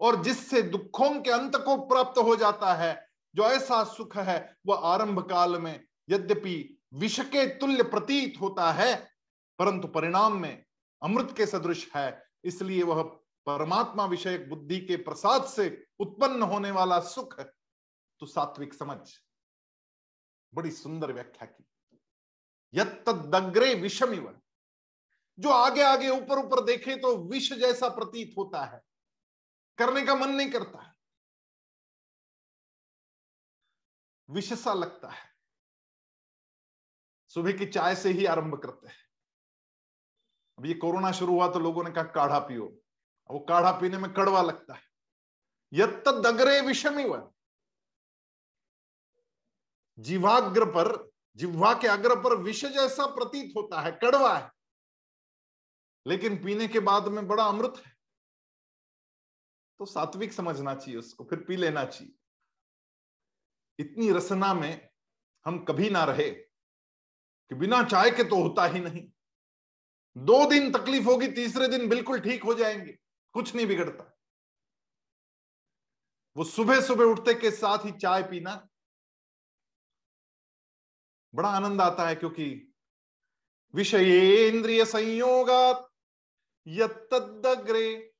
[0.00, 4.76] और जिससे दुखों के अंत को प्राप्त हो जाता है, जो ऐसा सुख है, वह
[4.76, 8.94] आरंभ काल में यद्यपि विष के तुल्य प्रतीत होता है,
[9.58, 10.64] परंतु परिणाम में
[11.02, 13.02] अमृत के सदृश है इसलिए वह
[13.46, 17.52] परमात्मा विषय बुद्धि के प्रसाद से उत्पन्न होने वाला सुख है।
[18.20, 19.18] तो सात्विक समझ।
[20.54, 21.66] बड़ी सुंदर व्याख्या की।
[22.74, 24.40] यग्रे विषम
[25.38, 28.82] जो आगे आगे ऊपर ऊपर देखे तो विष जैसा प्रतीत होता है।
[29.78, 30.94] करने का मन नहीं करता है।
[34.30, 35.36] विष सा लगता है।
[37.28, 39.05] सुबह की चाय से ही आरंभ करते हैं।
[40.58, 42.78] अब ये कोरोना शुरू हुआ तो लोगों ने कहा, काढ़ा पियो।
[43.30, 44.82] वो काढ़ा पीने में कड़वा लगता है।
[45.72, 47.32] यत्त दगरे विषमी व
[49.98, 54.52] जीवाग्र पर, जिह्वा के अग्र पर विष जैसा प्रतीत होता है, कड़वा है।
[56.06, 57.96] लेकिन पीने के बाद में बड़ा अमृत है।
[59.78, 62.12] तो सात्विक समझना चाहिए उसको, फिर पी लेना चाहिए।
[63.78, 64.88] इतनी रसना में
[65.44, 66.30] हम कभी ना रहे
[67.48, 69.10] कि बिना चाय के तो होता ही नहीं।
[70.16, 72.98] दो दिन तकलीफ़ होगी, तीसरे दिन बिल्कुल ठीक हो जाएँगे,
[73.34, 74.12] कुछ नहीं बिगड़ता।
[76.36, 78.68] वो सुबह सुबह उठते के साथ ही चाय पीना
[81.34, 82.72] बड़ा आनंद आता है, क्योंकि
[83.74, 85.88] विषय इंद्रिय संयोगात
[86.66, 88.12] यग्रे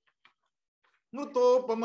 [1.15, 1.83] मृतोपम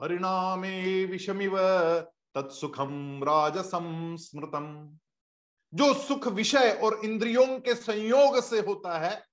[0.00, 1.58] परिणामे विषमिव
[2.34, 4.66] तत्सुखम राजसम स्मृतम
[5.74, 9.26] जो सुख विषय और इंद्रियों के संयोग से होता है,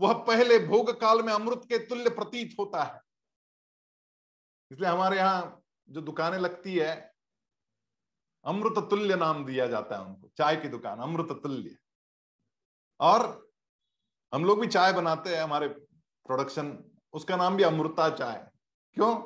[0.00, 3.02] वह पहले भोग काल में अमृत के तुल्य प्रतीत होता है।
[4.72, 7.14] इसलिए हमारे यहाँ जो दुकानें लगती है,
[8.44, 11.76] अमृत तुल्य नाम दिया जाता है उनको, चाय की दुकान, अमृत तुल्य।
[13.00, 13.50] और
[14.34, 18.50] हम लोग भी चाय बनाते हैं, हमारे प्रोडक्शन उसका नाम भी अमृता चाय।
[18.94, 19.16] क्यों?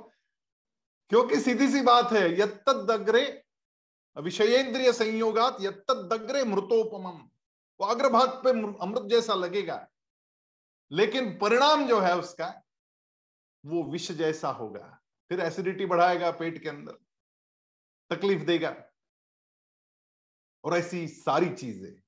[1.09, 3.44] क्योंकि सीधी सी बात है यग्रे
[4.17, 7.31] विषयेंद्रिय संयोगात यग्रे मृतोपम
[7.81, 8.51] वो अग्रभाग पे
[8.85, 9.89] अमृत जैसा लगेगा।
[10.93, 12.63] लेकिन परिणाम जो है उसका,
[13.67, 16.99] वो विष जैसा होगा। फिर एसिडिटी बढ़ाएगा पेट के अंदर।
[18.11, 18.91] तकलीफ़ देगा।
[20.65, 22.03] और ऐसी सारी चीज़ें।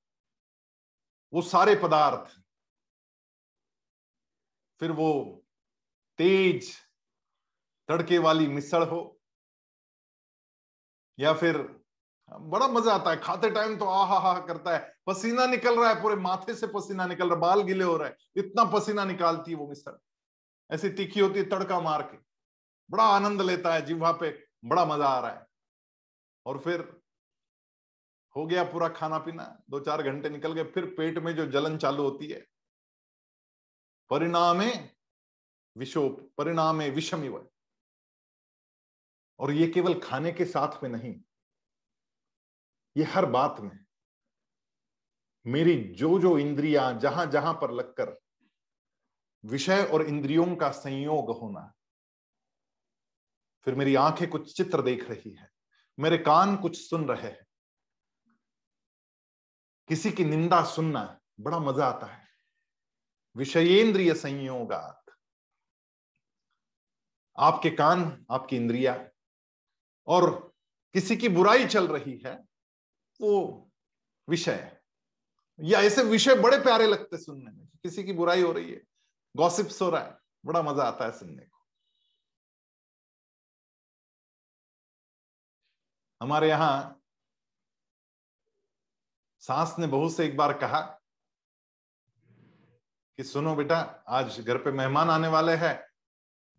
[1.33, 2.41] वो सारे पदार्थ।
[4.79, 5.43] फिर वो
[6.17, 6.77] तेज
[7.87, 9.19] तड़के वाली मिसड़ हो।
[11.19, 11.86] या फिर
[12.31, 15.89] बड़ा मज़ा आता है, खाते टाइम तो आ हा हा करता है। पसीना निकल रहा
[15.89, 19.05] है, पूरे माथे से पसीना निकल रहा है, बाल गिले हो रहा है। इतना पसीना
[19.05, 19.93] निकालती है वो मिसड़
[20.69, 22.17] ऐसी तीखी होती है, तड़का मार के।
[22.89, 24.29] बड़ा आनंद लेता है, जिह्वा पे
[24.65, 25.45] बड़ा मज़ा आ रहा है।
[26.45, 26.81] और फिर
[28.35, 31.77] हो गया पूरा खाना पीना दो चार घंटे निकल गए, फिर पेट में जो जलन
[31.77, 32.45] चालू होती है,
[34.11, 34.71] परिणामे
[35.75, 37.23] विशोप, परिणामे विषम
[39.39, 41.13] और ये केवल खाने के साथ में नहीं
[42.97, 43.79] ये हर बात में
[45.45, 48.17] मेरी जो जो इंद्रियाँ जहाँ जहाँ पर लगकर
[49.43, 51.71] विषय और इंद्रियों का संयोग होना,
[53.67, 55.49] फिर मेरी आँखें कुछ चित्र देख रही है,
[55.97, 57.45] मेरे कान कुछ सुन रहे हैं,
[59.89, 61.03] किसी की निंदा सुनना
[61.39, 62.25] बड़ा मज़ा आता है।
[63.35, 65.15] विषयेंद्रिय संयोगात,
[67.37, 68.99] आपके कान, आपकी इंद्रिया
[70.07, 70.31] और
[70.95, 72.37] किसी की बुराई चल रही है
[73.19, 73.69] वो
[74.27, 74.71] विषय
[75.59, 78.81] या ऐसे विषय बड़े प्यारे लगते सुनने में किसी की बुराई हो रही है
[79.35, 81.57] गॉसिप्स हो रहा है, बड़ा मज़ा आता है सुनने को।
[86.21, 86.93] हमारे यहाँ
[89.43, 90.79] सास ने बहू से एक बार कहा
[93.19, 93.77] कि सुनो बेटा,
[94.07, 95.79] आज घर पे मेहमान आने वाले हैं,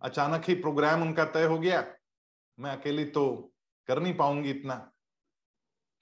[0.03, 1.85] अचानक ही प्रोग्राम उनका तय हो गया,
[2.59, 3.27] मैं अकेली तो
[3.89, 4.75] कर नहीं पाऊँगी इतना।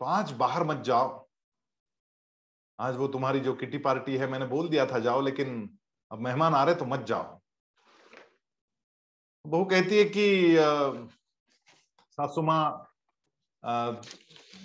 [0.00, 1.26] तो आज बाहर मत जाओ।
[2.78, 5.78] आज वो तुम्हारी जो किटी पार्टी है, मैंने बोल दिया था जाओ, लेकिन
[6.10, 7.40] अब मेहमान आ रहे तो मत जाओ।
[9.44, 10.56] बहू कहती है कि
[12.18, 12.92] सासू माँ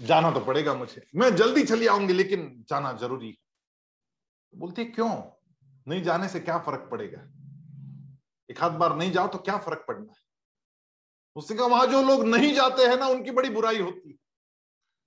[0.02, 3.38] जाना तो पड़ेगा मुझे। मैं जल्दी चली आऊँगी, लेकिन जाना ज़रूरी
[4.54, 5.10] बोलती है, क्यों?
[5.88, 7.22] नहीं जाने से क्या फ़र्क पड़ेगा?
[8.50, 10.20] एक आध बार नहीं जाओ तो क्या फ़र्क पड़ना है?
[11.36, 14.17] उसने कहा, वहाँ जो लोग नहीं जाते हैं ना, उनकी बड़ी बुराई होती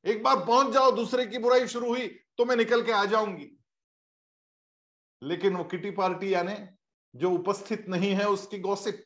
[0.04, 3.50] एक बार पहुँच जाओ, दूसरे की बुराई शुरू हुई तो मैं निकल के आ जाऊँगी।
[5.22, 6.54] लेकिन वो किटी पार्टी यानी,
[7.14, 9.04] जो उपस्थित नहीं है, उसकी गॉसिप।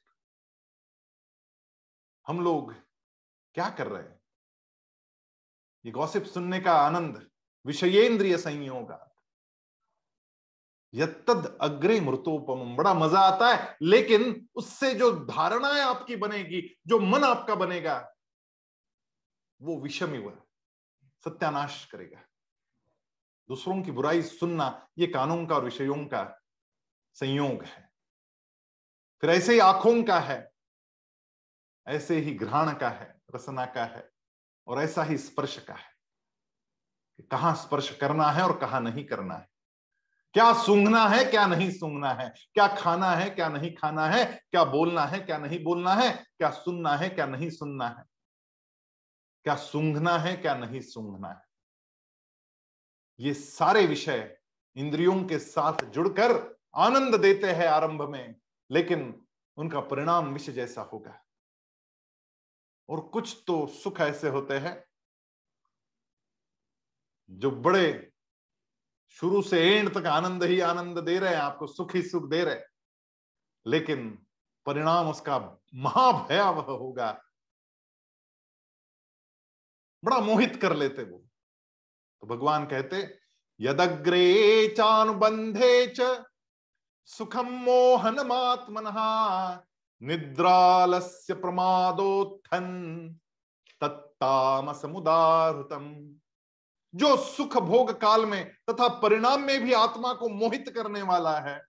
[2.26, 2.72] हम लोग
[3.54, 4.20] क्या कर रहे हैं?
[5.84, 7.28] ये गॉसिप सुनने का आनंद
[7.64, 8.96] विषयेंद्रिय संयोग
[10.94, 17.24] यद अग्रे मृतोपम। बड़ा मज़ा आता है, लेकिन उससे जो धारणाएँ आपकी बनेगी, जो मन
[17.24, 17.96] आपका बनेगा,
[19.61, 20.32] वो विषम हुआ।
[21.24, 22.20] सत्यानाश करेगा।
[23.48, 26.24] दूसरों की बुराई सुनना ये कानून का और विषयों का
[27.16, 27.88] संयोग है।
[29.22, 30.50] फिर ऐसे ही आँखों का है,
[31.87, 34.09] ऐसे ही घ्राण का है, रसना का है
[34.66, 35.90] और ऐसा ही स्पर्श का है
[37.16, 39.48] कि कहाँ स्पर्श करना है और कहाँ नहीं करना है।
[40.35, 42.28] क्या सूंघना है, क्या नहीं सूंघना है?
[42.54, 44.24] क्या खाना है, क्या नहीं खाना है?
[44.50, 46.11] क्या बोलना है, क्या नहीं बोलना है?
[46.38, 48.04] क्या सुनना है, क्या नहीं सुनना है?
[49.44, 51.42] क्या सूंघना है, क्या नहीं सूंघना है?
[53.20, 54.37] ये सारे विषय
[54.77, 56.33] इंद्रियों के साथ जुड़कर
[56.77, 58.35] आनंद देते हैं आरंभ में,
[58.70, 61.20] लेकिन उनका परिणाम विष जैसा होगा।
[62.88, 64.85] और कुछ तो सुख ऐसे होते हैं
[67.31, 68.12] जो बड़े
[69.09, 72.44] शुरू से एंड तक आनंद ही आनंद दे रहे हैं, आपको सुख ही सुख दे
[72.44, 72.61] रहे
[73.66, 74.11] लेकिन
[74.66, 75.38] परिणाम उसका
[75.74, 77.11] महाभयावह होगा।
[80.04, 81.18] बड़ा मोहित कर लेते वो।
[82.22, 83.18] तो भगवान कहते,
[83.61, 86.24] यदग्रे चानुबंधे च
[87.11, 88.84] सुखम मोहन मात्मन
[90.02, 92.66] निद्रालस्य प्रमादोत्थन
[93.80, 95.87] तत्ताम समुदाहृतम
[96.94, 101.61] जो सुख भोग काल में तथा परिणाम में भी आत्मा को मोहित करने वाला है,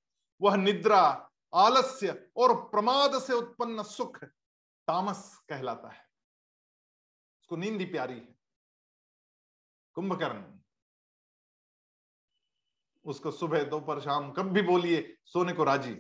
[0.42, 6.09] वह निद्रा, आलस्य और प्रमाद से उत्पन्न सुख तामस कहलाता है।
[7.50, 8.36] उसको नींद ही प्यारी है।
[9.94, 10.60] कुंभकर्ण।
[13.04, 15.96] उसको सुबह, दोपहर, शाम कब भी बोलिए, सोने को राज़ी।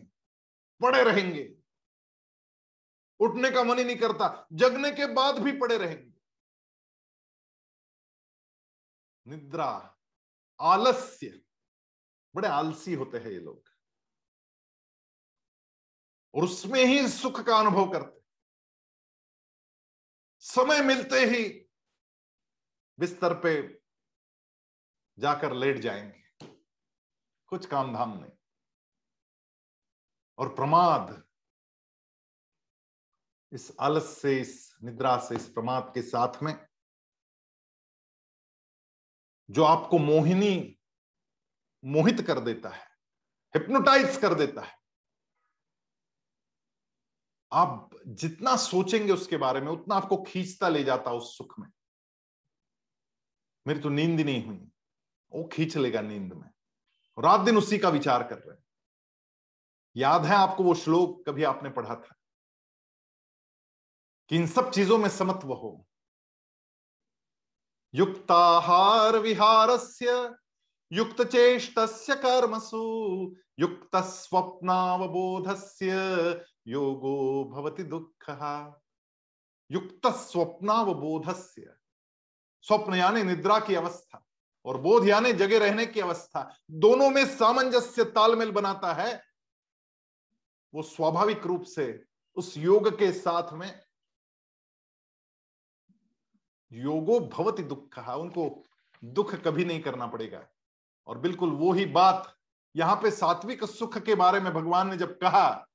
[0.81, 1.57] पड़े रहेंगे।
[3.19, 6.21] उठने का मन ही नहीं करता, जगने के बाद भी पड़े रहेंगे।
[9.27, 9.97] निद्रा,
[10.61, 11.41] आलस्य,
[12.35, 13.69] बड़े आलसी होते हैं ये लोग।
[16.35, 18.18] और उसमें ही सुख का अनुभव करते
[20.39, 21.65] समय मिलते ही
[22.99, 23.81] बिस्तर पे
[25.19, 26.47] जाकर लेट जाएँगे।
[27.47, 28.31] कुछ काम धाम नहीं।
[30.37, 31.27] और प्रमाद,
[33.51, 36.67] इस आलस से, इस निद्रा से, इस प्रमाद के साथ में,
[39.49, 40.79] जो आपको मोहिनी
[41.85, 42.85] मोहित कर देता है
[43.55, 44.78] हिप्नोटाइज कर देता है
[47.51, 51.69] आप जितना सोचेंगे उसके बारे में, उतना आपको खींचता ले जाता उस सुख में।
[53.67, 54.57] मेरी तो नींद नहीं हुई।
[55.31, 56.51] वो खींच लेगा नींद में।
[57.19, 58.63] रात दिन उसी का विचार कर रहे हैं।
[59.97, 62.15] याद है आपको वो श्लोक कभी आपने पढ़ा था?
[64.29, 65.85] कि इन सब चीज़ों में समत्व हो।
[67.95, 70.35] युक्ताहार विहारस्य
[70.91, 71.73] युक्त चेष्ट
[72.11, 75.89] कर्मसु युक्त स्वप्नावबोधस्य
[76.69, 78.29] योगो भवति दुख।
[79.71, 81.73] युक्त स्वप्नावबोधस्य
[82.61, 84.25] स्वप्न यानी निद्रा की अवस्था
[84.65, 89.23] और बोध यानी जगे रहने की अवस्था। दोनों में सामंजस्य तालमेल बनाता है।
[90.73, 92.03] वो स्वाभाविक रूप से
[92.37, 93.81] उस योग के साथ में
[96.71, 98.63] योगो भवति दुख। उनको
[99.03, 100.45] दुख कभी नहीं करना पड़ेगा।
[101.07, 102.35] और बिल्कुल वो ही बात
[102.75, 105.65] यहाँ पे सात्विक सुख के बारे में भगवान ने जब कहा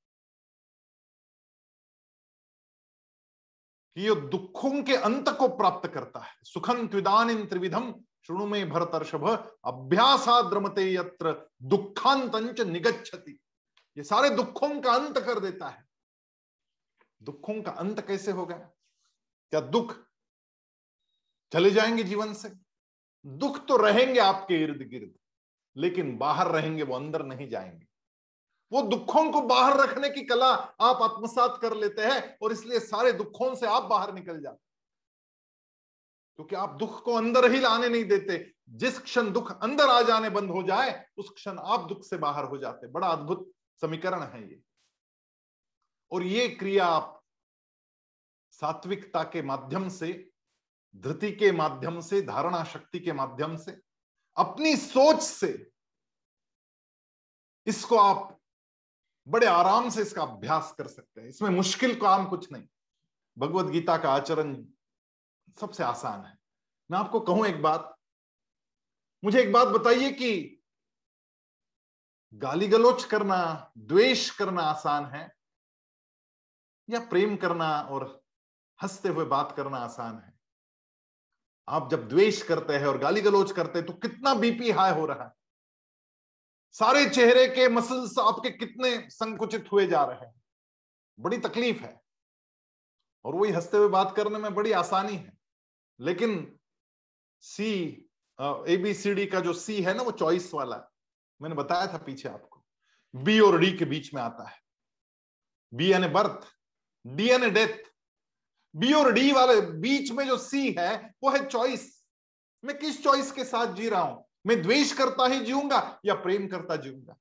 [3.97, 7.95] कि ये दुखों के अंत को प्राप्त करता है। सुखम त्विदान त्रिविधम
[8.27, 9.29] शुणु में भरतर्षभ,
[9.65, 13.41] अभ्यासाद्रमते यत्र दुखांत निगच्छति।
[13.97, 15.85] ये सारे दुखों का अंत कर देता है।
[17.23, 18.57] दुखों का अंत कैसे होगा?
[19.51, 19.97] क्या दुख
[21.53, 22.53] चले जाएँगे जीवन से?
[23.27, 25.15] दुख तो रहेंगे आपके इर्द गिर्द
[25.77, 27.87] लेकिन बाहर रहेंगे वो अंदर नहीं जाएँगे।
[28.75, 30.47] वो दुखों को बाहर रखने की कला
[30.81, 34.63] आप आत्मसात कर लेते हैं और इसलिए सारे दुखों से आप बाहर निकल जाते
[36.39, 40.31] क्योंकि आप दुख को अंदर ही लाने नहीं देते। जिस क्षण दुख अंदर आ जाने
[40.31, 44.43] बंद हो जाए, उस क्षण आप दुख से बाहर हो जाते बड़ा अद्भुत समीकरण है
[44.51, 44.61] ये।
[46.13, 47.21] और ये क्रिया आप
[48.53, 50.31] सात्विकता के माध्यम से,
[50.97, 53.81] धृति के माध्यम से, धारणा शक्ति के माध्यम से,
[54.37, 55.71] अपनी सोच से
[57.67, 58.39] इसको आप
[59.29, 62.67] बड़े आराम से इसका अभ्यास कर सकते हैं। इसमें मुश्किल काम कुछ नहीं।
[63.39, 64.65] भगवत गीता का आचरण
[65.61, 66.39] सबसे आसान है।
[66.91, 67.97] मैं आपको कहूँ एक बात।
[69.25, 70.61] मुझे एक बात बताइए कि
[72.35, 75.35] गाली गलोच करना, द्वेष करना आसान है?
[76.91, 78.23] या प्रेम करना और
[78.83, 80.35] हँसते हुए बात करना आसान है?
[81.69, 85.07] आप जब द्वेष करते हैं और गाली गलोच करते हैं तो कितना बीपी हाई हो
[85.07, 85.33] रहा है?
[86.75, 90.35] सारे चेहरे के मसल्स आपके कितने संकुचित हुए जा रहे हैं।
[91.21, 92.01] बड़ी तकलीफ़ है।
[93.25, 95.33] और वही हँसते हुए बात करने में बड़ी आसानी है।
[96.01, 96.59] लेकिन
[97.43, 97.73] सी
[98.69, 100.83] ए बी सी डी का जो सी है ना, वो चॉइस वाला
[101.43, 102.65] मैंने बताया था पीछे आपको।
[103.15, 104.59] बी और डी के बीच में आता है।
[105.75, 106.47] बी यानी बर्थ
[107.07, 107.79] डी यानी डेथ
[108.77, 112.05] बी और डी वाले बीच में जो सी है, वो है चॉइस
[112.65, 114.24] मैं किस चॉइस के साथ जी रहा हूँ?
[114.45, 117.17] मैं द्वेष करता ही जीऊँगा या प्रेम करता जीऊँगा?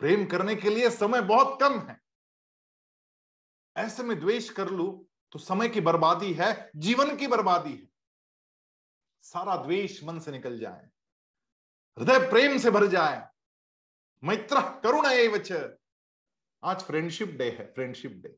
[0.00, 2.00] प्रेम करने के लिए समय बहुत कम है।
[3.76, 4.86] ऐसे में द्वेष कर लू
[5.32, 7.88] तो समय की बर्बादी है, जीवन की बर्बादी है।
[9.24, 10.88] सारा द्वेष मन से निकल जाए,
[11.98, 13.28] हृदय प्रेम से भर जाए।
[14.22, 15.52] मैत्र करुण एवच।
[16.62, 18.36] आज फ्रेंडशिप डे है फ्रेंडशिप डे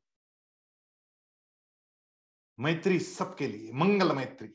[2.59, 4.49] मैत्री सबके लिए, मंगल मैत्री।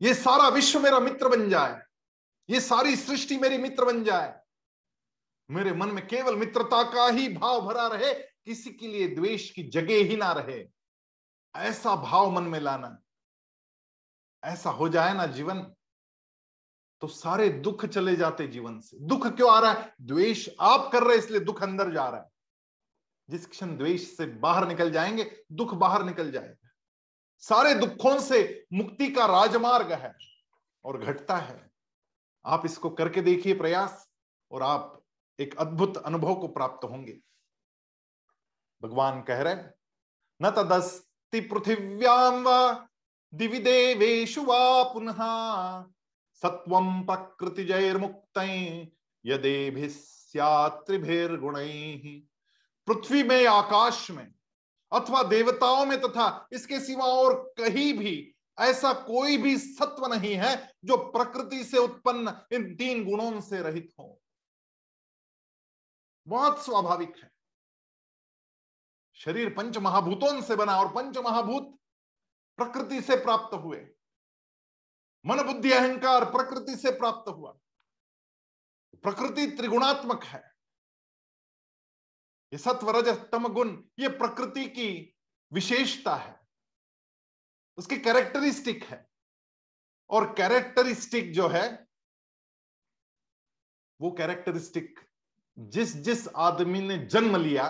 [0.00, 1.80] ये सारा विश्व मेरा मित्र बन जाए,
[2.48, 4.34] ये सारी सृष्टि मेरी मित्र बन जाए।
[5.48, 9.62] मेरे मन में केवल मित्रता का ही भाव भरा रहे, किसी के लिए द्वेष की
[9.68, 10.64] जगह ही ना रहे।
[11.54, 12.96] ऐसा भाव मन में लाना,
[14.42, 15.66] ऐसा हो जाए ना जीवन
[17.02, 19.94] तो सारे दुख चले जाते जीवन से। दुख क्यों आ रहा है?
[20.00, 22.28] द्वेष आप कर रहे इसलिए दुख अंदर जा रहा है।
[23.28, 26.57] जिस क्षण द्वेष से बाहर निकल जाएँगे, दुख बाहर निकल जाएगा।
[27.38, 30.16] सारे दुखों से मुक्ति का राजमार्ग है
[30.84, 31.70] और घटता है।
[32.46, 34.10] आप इसको करके देखिए प्रयास
[34.50, 35.02] और आप
[35.38, 37.20] एक अद्भुत अनुभव को प्राप्त होंगे।
[38.82, 39.54] भगवान कह रहे
[40.42, 42.86] न तदस्ति पृथिव्याम व
[43.34, 45.16] दिवि देवेशु वा पुनः
[46.42, 48.38] सत्व प्रकृति जैर्मुक्त
[49.26, 51.54] यदेभिस्यात्रिभिर्गुण
[52.86, 54.34] पृथ्वी में आकाश में
[54.92, 60.72] अथवा देवताओं में तथा इसके सिवा और कहीं भी ऐसा कोई भी सत्व नहीं है
[60.84, 64.20] जो प्रकृति से उत्पन्न इन तीन गुणों से रहित हो।
[66.28, 67.30] बहुत स्वाभाविक है।
[69.14, 71.78] शरीर पंच महाभूतों से बना और पंच महाभूत
[72.56, 73.86] प्रकृति से प्राप्त हुए।
[75.26, 77.58] मन बुद्धि अहंकार प्रकृति से प्राप्त हुआ।
[79.02, 80.57] प्रकृति त्रिगुणात्मक है।
[82.52, 85.16] ये सत्व रज तम गुण ये प्रकृति की
[85.52, 86.40] विशेषता है।
[87.76, 89.08] उसकी कैरेक्टरिस्टिक है।
[90.10, 91.88] और कैरेक्टरिस्टिक जो है,
[94.00, 95.00] वो कैरेक्टरिस्टिक
[95.58, 97.68] जिस जिस आदमी ने जन्म लिया,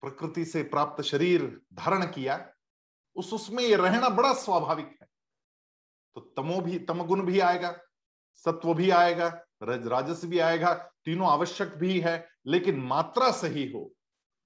[0.00, 2.54] प्रकृति से प्राप्त शरीर धारण किया,
[3.14, 5.08] उस उसमें ये रहना बड़ा स्वाभाविक है।
[6.14, 7.80] तो तमो भी, तमगुण भी आएगा,
[8.34, 13.90] सत्व भी आएगा रज राजस भी आएगा, तीनों आवश्यक भी है, लेकिन मात्रा सही हो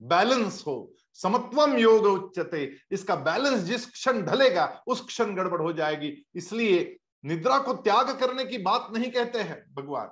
[0.00, 6.12] बैलेंस हो, समत्वम योग उच्चते इसका बैलेंस जिस क्षण ढलेगा, उस क्षण गड़बड़ हो जाएगी।
[6.36, 10.10] इसलिए निद्रा को त्याग करने की बात नहीं कहते हैं भगवान।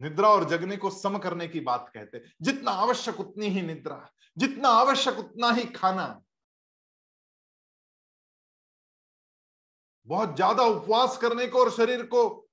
[0.00, 4.10] निद्रा और जगने को सम करने की बात कहते हैं। जितना आवश्यक उतनी ही निद्रा,
[4.36, 6.22] जितना आवश्यक उतना ही खाना।
[10.08, 12.43] बहुत ज़्यादा उपवास करने को और शरीर को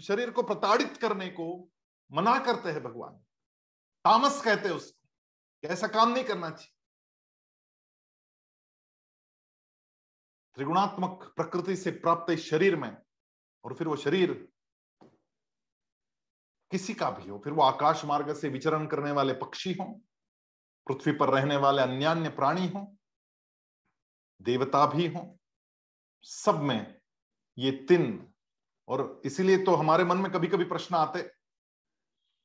[0.00, 1.46] शरीर को प्रताड़ित करने को
[2.10, 3.12] मना करते हैं भगवान।
[4.04, 6.72] तामस कहते हैं उसको ऐसा काम नहीं करना चाहिए।
[10.56, 12.96] त्रिगुणात्मक प्रकृति से प्राप्त इस शरीर में,
[13.64, 14.32] और फिर वो शरीर
[16.70, 19.84] किसी का भी हो, फिर वो आकाश मार्ग से विचरण करने वाले पक्षी हो,
[20.86, 22.96] पृथ्वी पर रहने वाले अन्यान्य प्राणी हो,
[24.40, 25.38] देवता भी हो,
[26.22, 27.00] सब में
[27.58, 28.32] ये तीन
[28.88, 31.22] और इसीलिए तो हमारे मन में कभी कभी प्रश्न आते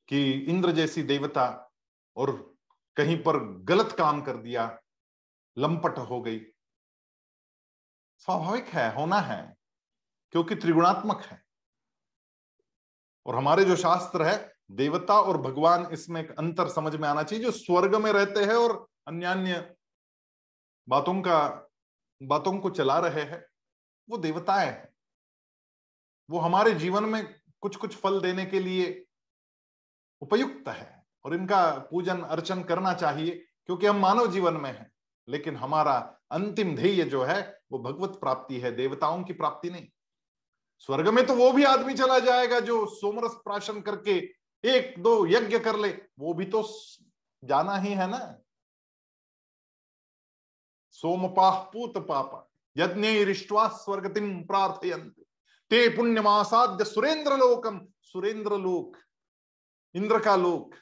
[0.08, 1.72] कि इंद्र जैसी देवता
[2.16, 2.54] और
[2.96, 4.80] कहीं पर गलत काम कर दिया,
[5.58, 6.40] लंपट हो गई।
[8.18, 9.56] स्वाभाविक है, होना है,
[10.30, 11.42] क्योंकि त्रिगुणात्मक है।
[13.26, 17.44] और हमारे जो शास्त्र है, देवता और भगवान इसमें एक अंतर समझ में आना चाहिए,
[17.44, 19.74] जो स्वर्ग में रहते हैं और अन्य
[20.88, 21.68] बातों का,
[22.22, 23.46] बातों को चला रहे हैं,
[24.10, 24.91] वो देवताएँ हैं।
[26.30, 27.22] वो हमारे जीवन में
[27.60, 29.04] कुछ कुछ फल देने के लिए
[30.22, 33.30] उपयुक्त है और इनका पूजन, अर्चन करना चाहिए,
[33.66, 34.90] क्योंकि हम मानव जीवन में हैं,
[35.28, 35.94] लेकिन हमारा
[36.30, 37.40] अंतिम ध्येय जो है,
[37.72, 39.88] वो भगवत प्राप्ति है, देवताओं की प्राप्ति नहीं।
[40.78, 44.16] स्वर्ग में तो वो भी आदमी चला जाएगा जो सोमरस प्राशन करके
[44.64, 46.62] एक, दो यज्ञ कर ले, वो भी तो
[47.42, 48.38] जाना ही है ना।
[50.90, 55.14] सोमपाह पूत पापा, यज्ञ स्वर्गतिम प्रार्थयंत
[55.72, 58.96] ते पुण्यमासाद्य सुरेंद्र लोकम सुरेंद्र लोक
[59.94, 60.74] इंद्र का लोक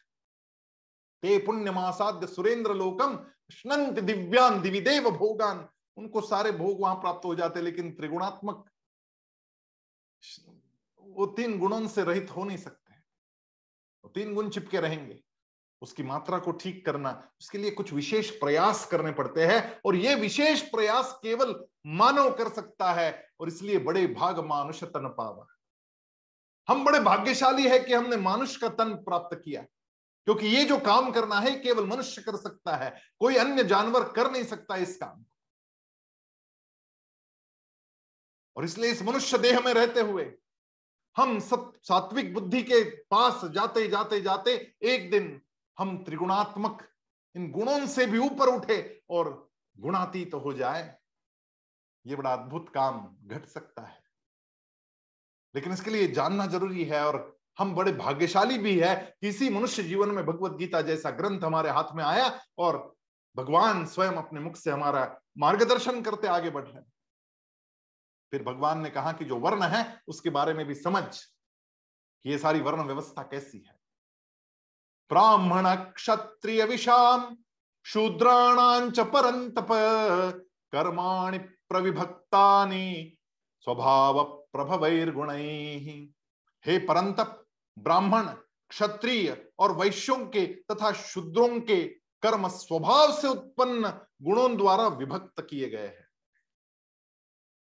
[1.22, 3.14] ते पुण्यमासाद्य सुरेंद्र लोकम
[3.50, 8.64] स्नंत दिव्यान, दिविदेव भोगान। उनको सारे भोग वहाँ प्राप्त हो जाते लेकिन त्रिगुणात्मक
[11.00, 12.94] वो तीन गुणों से रहित हो नहीं सकते।
[14.08, 15.22] तीन गुण चिपके रहेंगे।
[15.82, 17.10] उसकी मात्रा को ठीक करना,
[17.40, 21.54] उसके लिए कुछ विशेष प्रयास करने पड़ते हैं और ये विशेष प्रयास केवल
[21.88, 23.10] मानव कर सकता है
[23.40, 25.46] और इसलिए बड़े भाग मानुष तन पावा।
[26.68, 29.62] हम बड़े भाग्यशाली है कि हमने मानुष का तन प्राप्त किया,
[30.26, 34.30] क्योंकि ये जो काम करना है केवल मनुष्य कर सकता है, कोई अन्य जानवर कर
[34.30, 35.24] नहीं सकता इस काम
[38.56, 40.32] और इसलिए इस मनुष्य देह में रहते हुए
[41.16, 44.52] हम सत सात्विक बुद्धि के पास जाते जाते जाते
[44.84, 45.40] एक दिन
[45.80, 46.88] हम त्रिगुणात्मक
[47.36, 50.98] इन गुणों से भी ऊपर उठे और गुणातीत तो हो जाए।
[52.06, 54.02] ये बड़ा अद्भुत काम घट सकता है।
[55.54, 59.82] लेकिन इसके लिए जानना ज़रूरी है और हम बड़े भाग्यशाली भी है कि इसी मनुष्य
[59.82, 62.96] जीवन में भगवत गीता जैसा ग्रंथ हमारे हाथ में आया और
[63.36, 66.82] भगवान स्वयं अपने मुख से हमारा मार्गदर्शन करते आगे बढ़ रहे
[68.32, 72.38] फिर भगवान ने कहा कि जो वर्ण है, उसके बारे में भी समझ कि ये
[72.38, 73.80] सारी वर्ण व्यवस्था कैसी है।
[75.10, 77.34] ब्राह्मण क्षत्रिय विषाम
[77.86, 79.68] शूद्राणांच परंतप
[80.72, 83.16] कर्माणि प्रविभक्तानि
[83.66, 85.30] स्वभाव प्रभवैर्गुण
[86.64, 87.36] हे परंतप
[87.76, 88.26] ब्राह्मण,
[88.70, 91.82] क्षत्रिय और वैश्यों के तथा शूद्रों के
[92.22, 93.88] कर्म स्वभाव से उत्पन्न
[94.22, 96.08] गुणों द्वारा विभक्त किए गए हैं।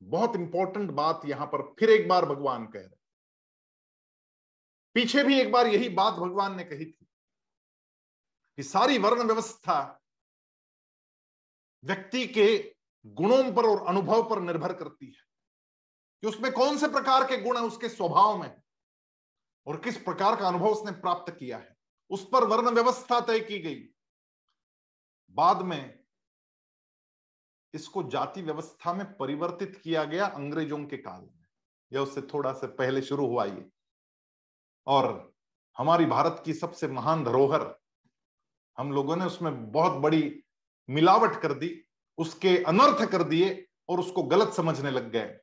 [0.02, 3.02] बहुत इंपॉर्टेंट बात यहाँ पर फिर एक बार भगवान कह रहे
[4.96, 7.08] पीछे भी एक बार यही बात भगवान ने कही थी।
[8.58, 10.02] कि सारी वर्ण व्यवस्था
[11.84, 12.76] व्यक्ति के
[13.06, 15.24] गुणों पर और अनुभव पर निर्भर करती है
[16.22, 18.62] कि उसमें कौन से प्रकार के गुण है, उसके स्वभाव में
[19.68, 21.78] और किस प्रकार का अनुभव उसने प्राप्त किया है।
[22.10, 23.90] उस पर वर्ण व्यवस्था तय की गई।
[25.32, 26.04] बाद में
[27.74, 31.46] इसको जाति व्यवस्था में परिवर्तित किया गया अंग्रेज़ों के काल में।
[31.94, 33.70] यह उससे थोड़ा से पहले शुरू हुआ ये।
[34.88, 35.34] और
[35.78, 37.83] हमारी भारत की सबसे महान धरोहर
[38.78, 40.44] हम लोगों ने उसमें बहुत बड़ी
[40.90, 41.86] मिलावट कर दी,
[42.18, 45.40] उसके अनर्थ कर दिए और उसको गलत समझने लग गए।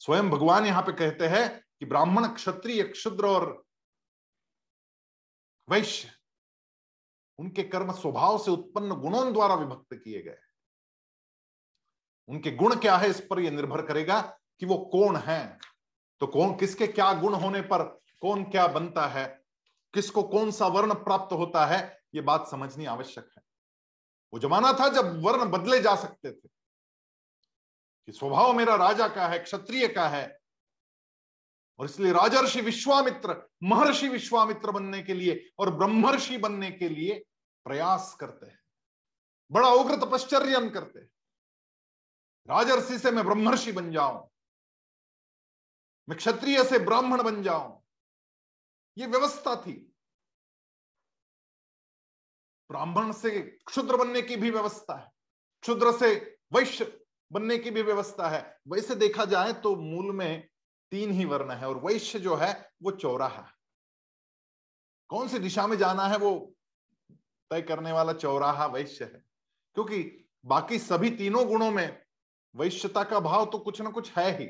[0.00, 3.64] स्वयं भगवान यहाँ पे कहते हैं कि ब्राह्मण क्षत्रिय, क्षुद्र और
[5.68, 6.10] वैश्य,
[7.38, 10.38] उनके कर्म स्वभाव से उत्पन्न गुणों द्वारा विभक्त किए गए।
[12.28, 14.20] उनके गुण क्या है इस पर यह निर्भर करेगा
[14.60, 15.58] कि वो कौन है।
[16.20, 17.82] तो कौन, किसके क्या गुण होने पर
[18.20, 19.43] कौन क्या बनता है?
[19.94, 23.42] किसको कौन सा वर्ण प्राप्त होता है, ये बात समझनी आवश्यक है।
[24.32, 26.48] वो जमाना था जब वर्ण बदले जा सकते थे,
[28.08, 30.38] कि स्वभाव मेरा राजा का है, क्षत्रिय का है,
[31.78, 37.24] और इसलिए राजर्षि विश्वामित्र, महर्षि विश्वामित्र बनने के लिए और ब्रह्मर्षि बनने के लिए
[37.66, 38.58] प्रयास करते हैं।
[39.50, 41.08] बड़ा उग्र तपश्चर्य करते हैं।
[42.48, 44.28] राजर्षि से मैं ब्रह्मर्षि बन जाऊँ,
[46.08, 47.83] मैं क्षत्रिय से ब्राह्मण बन जाऊँ
[48.96, 49.72] ये व्यवस्था थी।
[52.70, 55.10] ब्राह्मण से क्षुद्र बनने की भी व्यवस्था है,
[55.64, 56.14] क्षुद्र से
[56.54, 60.48] वैश्य बनने की भी व्यवस्था है। वैसे देखा जाए तो मूल में
[60.92, 63.50] तीन ही वर्ण है और वैश्य जो है वो चौराहा
[65.10, 66.32] कौन सी दिशा में जाना है वो
[67.50, 69.24] तय करने वाला चौराहा वैश्य है,
[69.76, 72.02] क्योंकि बाकी सभी तीनों गुणों में
[72.54, 74.48] वैश्यता का भाव तो कुछ ना कुछ है ही,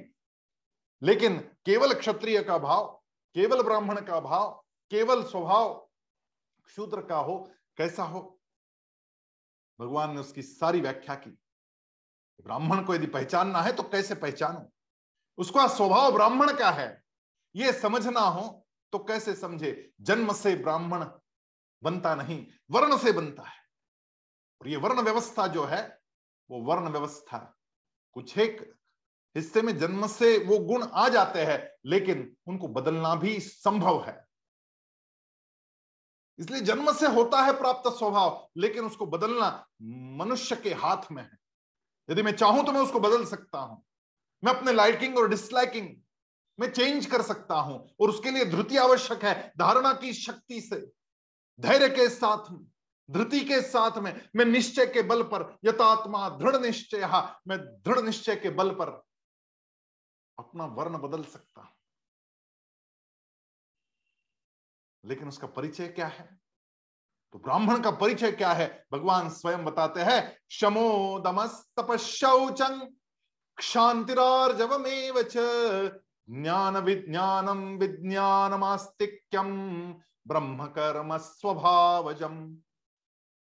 [1.03, 3.03] लेकिन केवल क्षत्रिय का भाव
[3.35, 5.89] केवल ब्राह्मण का भाव, केवल स्वभाव
[6.68, 7.39] शूद्र का हो,
[7.76, 8.41] कैसा हो?
[9.80, 11.30] भगवान ने उसकी सारी व्याख्या की।
[12.45, 14.70] ब्राह्मण को यदि पहचानना है तो कैसे पहचानो?
[15.39, 17.03] उसका स्वभाव ब्राह्मण का है।
[17.57, 19.93] ये समझना हो तो कैसे समझे?
[20.01, 21.05] जन्म से ब्राह्मण
[21.82, 23.59] बनता नहीं, वर्ण से बनता है।
[24.61, 26.01] और ये वर्ण व्यवस्था जो है,
[26.51, 27.57] वो वर्ण व्यवस्था
[28.12, 28.74] कुछ एक
[29.37, 34.22] हिस्से में जन्म से वो गुण आ जाते हैं, लेकिन उनको बदलना भी संभव है।
[36.39, 39.49] इसलिए जन्म से होता है प्राप्त स्वभाव, लेकिन उसको बदलना
[40.18, 41.39] मनुष्य के हाथ में है।
[42.09, 43.82] यदि मैं चाहूँ तो मैं उसको बदल सकता हूँ।
[44.43, 45.89] मैं अपने लाइकिंग और डिसलाइकिंग
[46.59, 50.76] में चेंज कर सकता हूँ, और उसके लिए धृति आवश्यक है, धारणा की शक्ति से।
[51.59, 52.61] धैर्य के साथ में,
[53.09, 57.07] धृति के साथ में, मैं निश्चय के बल पर, यथात्मा दृढ़ निश्चय
[57.49, 59.03] मैं दृढ़ निश्चय के बल पर
[60.39, 61.70] अपना वर्ण बदल सकता
[65.05, 66.24] लेकिन उसका परिचय क्या है?
[67.32, 68.87] तो ब्राह्मण का परिचय क्या है?
[68.93, 72.80] भगवान स्वयं बताते हैं, शमो दमस तपशौचंग
[73.59, 79.51] क्षांतिरार्जवमेव ज्ञान विज्ञानम विज्ञानमास्तिक्यम
[80.26, 82.37] ब्रह्म कर्म स्वभावजम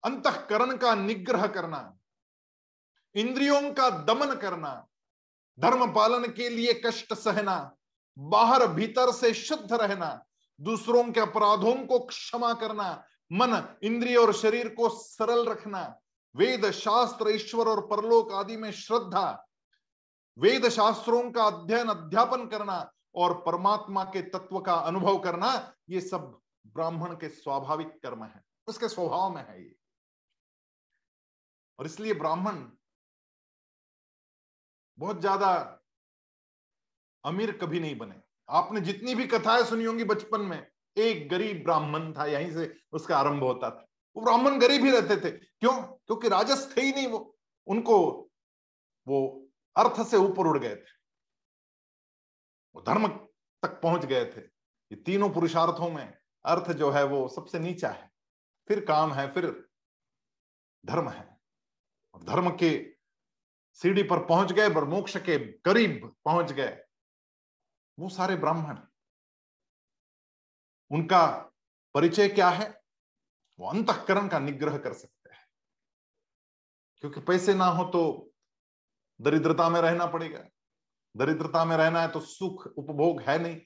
[0.05, 1.81] अंतकरण का निग्रह करना,
[3.15, 4.73] इंद्रियों का दमन करना
[5.61, 7.77] धर्म पालन के लिए कष्ट सहना,
[8.19, 10.25] बाहर भीतर से शुद्ध रहना,
[10.61, 16.01] दूसरों के अपराधों को क्षमा करना, मन, इंद्रिय और शरीर को सरल रखना,
[16.37, 19.47] वेद, शास्त्र, ईश्वर और परलोक आदि में श्रद्धा,
[20.39, 26.39] वेद शास्त्रों का अध्ययन, अध्यापन करना और परमात्मा के तत्व का अनुभव करना, ये सब
[26.67, 29.75] ब्राह्मण के स्वाभाविक कर्म है, उसके स्वभाव में है ये।
[31.79, 32.65] और इसलिए ब्राह्मण
[34.99, 35.81] बहुत ज़्यादा
[37.25, 40.67] अमीर कभी नहीं बने। आपने जितनी भी कथाएँ सुनी होंगी बचपन में,
[40.97, 43.87] एक गरीब ब्राह्मण था, यहीं से उसका आरंभ होता था।
[44.17, 45.83] वो ब्राह्मण गरीब ही रहते थे। क्यों?
[45.83, 47.37] क्योंकि राजस थे ही नहीं वो।
[47.67, 48.31] उनको
[49.07, 50.93] वो अर्थ से ऊपर उड़ गए थे।
[52.75, 53.07] वो धर्म
[53.63, 58.11] तक पहुँच गए थे। ये तीनों पुरुषार्थों में अर्थ जो है वो सबसे नीचा है।
[58.69, 59.69] फिर काम है, फिर
[60.87, 61.39] धर्म है।
[62.15, 62.94] और धर्म के
[63.75, 66.85] सीढ़ी पर पहुँच गए पर मोक्ष के करीब पहुँच गए।
[67.99, 68.79] वो सारे ब्राह्मण।
[70.91, 71.27] उनका
[71.95, 72.69] परिचय क्या है?
[73.61, 75.47] वो अंतकरण का निग्रह कर सकते हैं।
[77.01, 78.31] क्योंकि पैसे ना हो तो
[79.21, 80.45] दरिद्रता में रहना पड़ेगा।
[81.17, 83.61] दरिद्रता में रहना है तो सुख उपभोग है नहीं।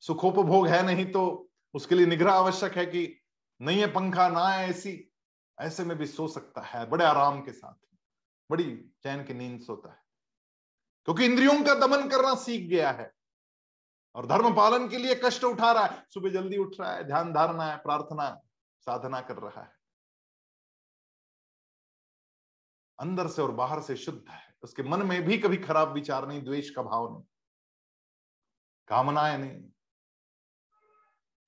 [0.00, 3.20] सुखोपभोग है नहीं तो उसके लिए निग्रह आवश्यक है कि
[3.60, 5.12] नहीं है पंखा, ना है ऐसी
[5.60, 7.87] ऐसे में भी सो सकता है, बड़े आराम के साथ।
[8.50, 10.02] बड़ी चैन की नींद सोता है।
[11.04, 13.14] क्योंकि इंद्रियों का दमन करना सीख गया है
[14.14, 17.32] और धर्म पालन के लिए कष्ट उठा रहा है, सुबह जल्दी उठ रहा है, ध्यान
[17.32, 18.40] धारणा है, प्रार्थना,
[18.80, 19.78] साधना कर रहा है।
[22.98, 26.44] अंदर से और बाहर से शुद्ध है, उसके मन में भी कभी खराब विचार नहीं,
[26.44, 27.22] द्वेष का भाव नहीं,
[28.88, 29.70] कामनाएँ नहीं।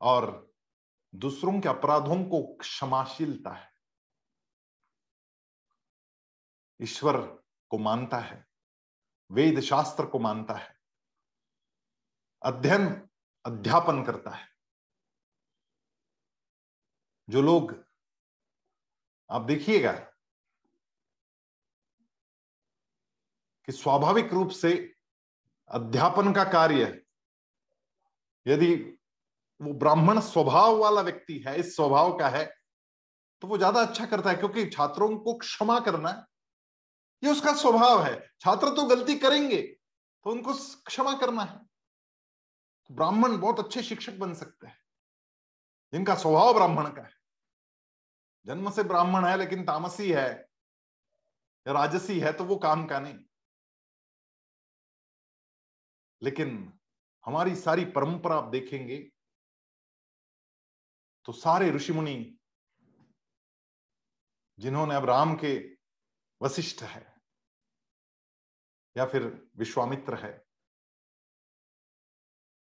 [0.00, 0.50] और
[1.14, 3.69] दूसरों के अपराधों को क्षमाशीलता है।
[6.80, 7.16] ईश्वर
[7.70, 8.44] को मानता है,
[9.30, 10.74] वेद शास्त्र को मानता है,
[12.42, 12.86] अध्ययन,
[13.44, 14.48] अध्यापन करता है।
[17.28, 17.74] जो लोग,
[19.30, 19.92] आप देखिएगा
[23.68, 24.72] कि स्वाभाविक रूप से
[25.70, 27.00] अध्यापन का कार्य,
[28.46, 28.74] यदि
[29.60, 32.44] वो ब्राह्मण स्वभाव वाला व्यक्ति है, इस स्वभाव का है
[33.42, 36.10] तो वो ज़्यादा अच्छा करता है, क्योंकि छात्रों को क्षमा करना
[37.22, 43.38] ये उसका स्वभाव है। छात्र तो गलती करेंगे तो उनको क्षमा करना है। तो ब्राह्मण
[43.38, 44.78] बहुत अच्छे शिक्षक बन सकते हैं।
[45.92, 47.14] जिनका स्वभाव ब्राह्मण का है।
[48.46, 50.30] जन्म से ब्राह्मण है, लेकिन तामसी है,
[51.66, 53.18] या राजसी है तो वो काम का नहीं।
[56.22, 56.78] लेकिन
[57.26, 58.98] हमारी सारी परंपरा आप देखेंगे
[61.24, 62.38] तो सारे ऋषि मुनि
[64.58, 65.76] जिन्होंने अब राम के
[66.42, 67.09] वशिष्ठ है
[68.96, 69.24] या फिर
[69.56, 70.32] विश्वामित्र है?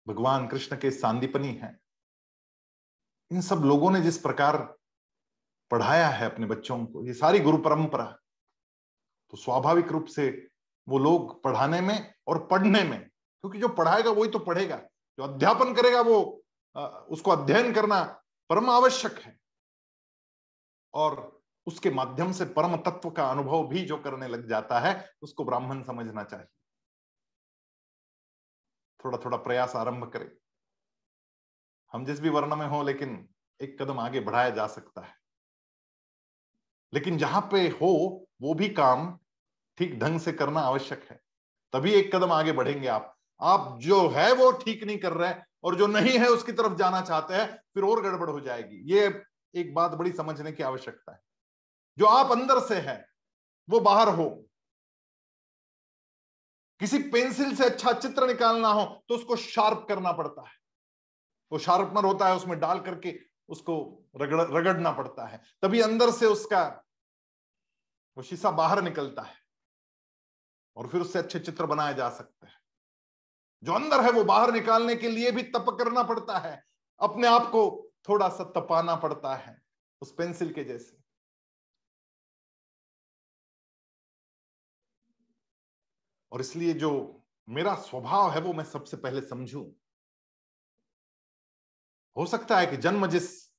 [0.06, 1.78] भगवान कृष्ण के सांदीपनी है।
[3.30, 4.56] इन सब लोगों ने जिस प्रकार
[5.70, 8.04] पढ़ाया है अपने बच्चों को, ये सारी गुरु परंपरा
[9.32, 10.28] तो स्वाभाविक रूप से
[10.88, 14.76] वो लोग पढ़ाने में और पढ़ने में, क्योंकि जो पढ़ाएगा वही तो पढ़ेगा,
[15.18, 16.20] जो अध्यापन करेगा वो
[16.76, 18.02] उसको अध्ययन करना
[18.50, 19.38] परम आवश्यक है।
[20.94, 21.33] और
[21.66, 25.82] उसके माध्यम से परम तत्व का अनुभव भी जो करने लग जाता है, उसको ब्राह्मण
[25.82, 26.46] समझना चाहिए।
[29.04, 30.30] थोड़ा थोड़ा प्रयास आरंभ करें।
[31.92, 33.28] हम जिस भी वर्ण में हो, लेकिन
[33.60, 35.14] एक कदम आगे बढ़ाया जा सकता है।
[36.94, 39.18] लेकिन जहाँ पे हो, वो भी काम
[39.78, 41.20] ठीक ढंग से करना आवश्यक है।
[41.72, 45.34] तभी एक कदम आगे बढ़ेंगे आप। आप जो है, वो ठीक नहीं कर रहे
[45.64, 49.22] और जो नहीं है, उसकी तरफ़ जाना चाहते हैं, फिर और गड़बड़ हो जाएगी। ये
[49.54, 51.23] एक बात बड़ी समझने की आवश्यकता है।
[51.98, 52.96] जो आप अंदर से है,
[53.68, 54.28] वो बाहर हो।
[56.80, 60.54] किसी पेंसिल से अच्छा चित्र निकालना हो तो उसको शार्प करना पड़ता है।
[61.52, 63.18] वो शार्पनर होता है, उसमें डाल करके
[63.48, 63.74] उसको
[64.16, 66.64] रगड़, रगड़ना पड़ता है। तभी अंदर से उसका,
[68.16, 69.36] वो शीशा बाहर निकलता है
[70.76, 72.60] और फिर उससे अच्छे चित्र बनाए जा सकते हैं।
[73.62, 76.62] जो अंदर है, वो बाहर निकालने के लिए भी तप करना पड़ता है।
[77.00, 79.60] अपने आप को थोड़ा सा तपाना पड़ता है,
[80.02, 81.03] उस पेंसिल के जैसे।
[86.34, 89.74] और इसलिए जो मेरा स्वभाव है वो मैं सबसे पहले समझू।
[92.16, 93.52] हो सकता है कि जन्म जिस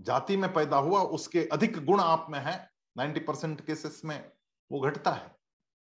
[0.00, 4.32] जाति में पैदा हुआ, उसके अधिक गुण आप में है 90 परसेंट केसेस में
[4.72, 5.36] वो घटता है।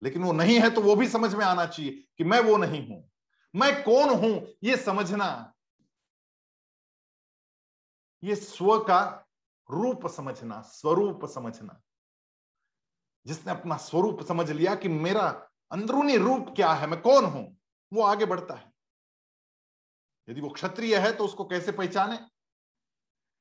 [0.03, 2.89] लेकिन वो नहीं है तो वो भी समझ में आना चाहिए कि मैं वो नहीं
[2.89, 3.11] हूँ।
[3.55, 5.53] मैं कौन हूँ, ये समझना।
[8.23, 9.27] ये स्व का
[9.71, 11.81] रूप समझना, स्वरूप समझना।
[13.25, 16.87] जिसने अपना स्वरूप समझ लिया कि मेरा अंदरूनी रूप क्या है?
[16.87, 17.57] मैं कौन हूँ?
[17.93, 18.71] वो आगे बढ़ता है।
[20.29, 22.19] यदि वो क्षत्रिय है तो उसको कैसे पहचाने?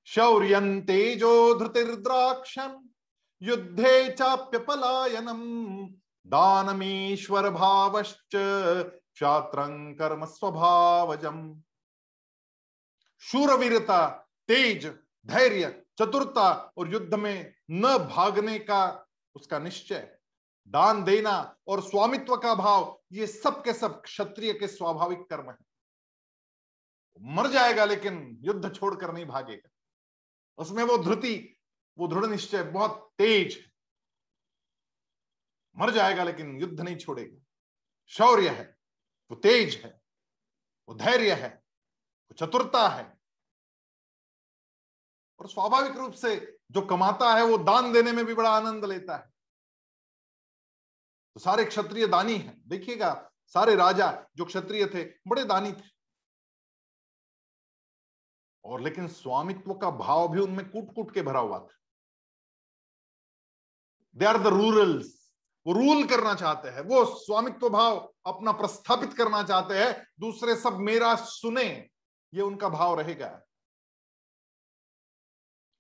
[0.06, 2.88] शौर्य तेजो धृतिर्द्राक्षम,
[3.42, 5.40] युद्धे चाप्य पलायनम
[6.26, 11.62] दानमीश्वर भावश्च क्षात्रं कर्म स्वभावजम।
[13.22, 14.08] शूरवीरता,
[14.48, 14.86] तेज,
[15.26, 20.19] धैर्य, चतुरता और युद्ध में न भागने का उसका निश्चय।
[20.70, 25.56] दान देना और स्वामित्व का भाव, ये सब के सब क्षत्रिय के स्वाभाविक कर्म है।
[27.20, 29.70] मर जाएगा लेकिन युद्ध छोड़कर नहीं भागेगा।
[30.58, 31.56] उसमें वो धृति,
[31.98, 33.72] वो दृढ़ निश्चय बहुत तेज है।
[35.78, 37.42] मर जाएगा लेकिन युद्ध नहीं छोड़ेगा।
[38.06, 38.76] शौर्य है,
[39.30, 40.00] वो तेज है,
[40.88, 41.64] वो धैर्य है,
[42.30, 43.18] वो चतुरता है।
[45.40, 49.16] और स्वाभाविक रूप से जो कमाता है वो दान देने में भी बड़ा आनंद लेता
[49.16, 49.39] है।
[51.40, 55.90] सारे क्षत्रिय दानी हैं। देखिएगा, सारे राजा जो क्षत्रिय थे, बड़े दानी थे।
[58.64, 61.78] और लेकिन स्वामित्व का भाव भी उनमें कूट कूट के भरा हुआ था।
[64.14, 65.20] दे आर द रूरल्स
[65.66, 70.76] वो रूल करना चाहते हैं। वो स्वामित्व भाव अपना प्रस्थापित करना चाहते हैं। दूसरे सब
[70.76, 71.90] मेरा सुने,
[72.34, 73.42] ये उनका भाव रहेगा।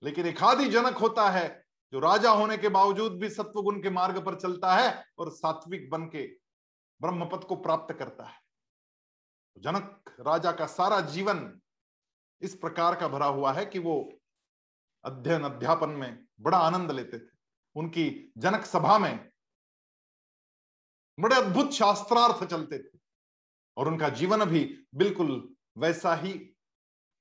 [0.02, 4.24] लेकिन एक आदि जनक होता है जो राजा होने के बावजूद भी सत्वगुण के मार्ग
[4.24, 6.26] पर चलता है और सात्विक बन के
[7.00, 8.38] ब्रह्मपद को प्राप्त करता है।
[9.58, 11.60] जनक राजा का सारा जीवन
[12.42, 14.12] इस प्रकार का भरा हुआ है कि वो
[15.04, 17.30] अध्ययन, अध्यापन में बड़ा आनंद लेते थे।
[17.76, 19.30] उनकी जनक सभा में
[21.20, 22.98] बड़े अद्भुत शास्त्रार्थ चलते थे
[23.76, 26.54] और उनका जीवन भी बिल्कुल वैसा ही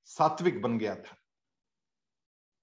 [0.06, 1.18] सात्विक बन गया था।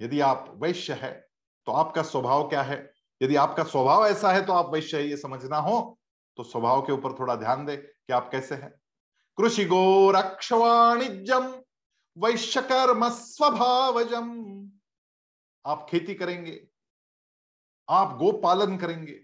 [0.00, 1.25] यदि आप वैश्य है
[1.66, 2.78] तो आपका स्वभाव क्या है?
[3.20, 5.98] यदि आपका स्वभाव ऐसा है तो आप वैश्य ये समझना हो
[6.38, 8.70] तो स्वभाव के ऊपर थोड़ा ध्यान दे कि आप कैसे हैं।
[9.38, 11.46] कृषि गो रक्ष वाणिज्यम
[12.16, 14.28] वैश्य कर्म स्वभावजम।
[15.64, 16.60] आप खेती करेंगे,
[17.88, 19.18] आप गो पालन करेंगे,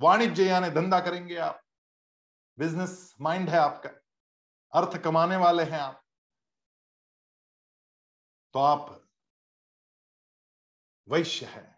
[0.00, 1.62] वाणिज्य यानी धंधा करेंगे आप।
[2.58, 3.90] बिज़नेस माइंड है आपका,
[4.72, 6.02] अर्थ कमाने वाले हैं आप।
[8.54, 9.00] तो आप
[11.08, 11.75] वैश्य है।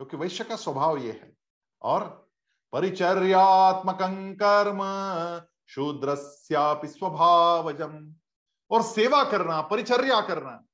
[0.00, 1.36] क्योंकि वैश्य का स्वभाव ये है।
[1.82, 2.28] और
[2.72, 3.98] परिचर्यात्मक
[4.42, 4.80] कर्म
[5.66, 6.14] शूद्र
[6.88, 8.14] स्वभावजम
[8.70, 10.64] और सेवा करना, परिचर्या करना,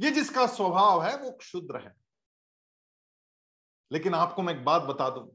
[0.00, 1.94] ये जिसका स्वभाव है, वो क्षुद्र है।
[3.92, 5.26] लेकिन आपको मैं एक बात बता दूँ,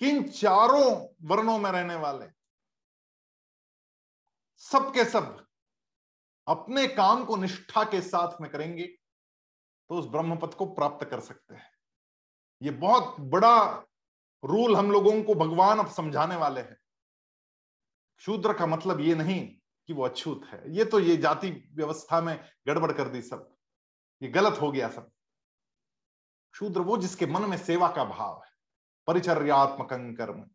[0.00, 2.26] कि इन चारों वर्णों में रहने वाले
[4.58, 5.46] सबके सब
[6.48, 8.97] अपने काम को निष्ठा के साथ में करेंगे।
[9.90, 11.70] तो उस ब्रह्म पद को प्राप्त कर सकते हैं।
[12.62, 13.84] ये बहुत बड़ा
[14.42, 16.76] रूल हम लोगों को भगवान अब समझाने वाले हैं।
[18.18, 19.40] शूद्र का मतलब ये नहीं
[19.88, 23.56] कि वो अछूत है। ये तो ये जाति व्यवस्था में गड़बड़ कर दी सब।
[24.22, 25.10] ये गलत हो गया सब।
[26.54, 28.50] शूद्र वो जिसके मन में सेवा का भाव है।
[29.06, 30.48] परिचर्यात्मक कर्म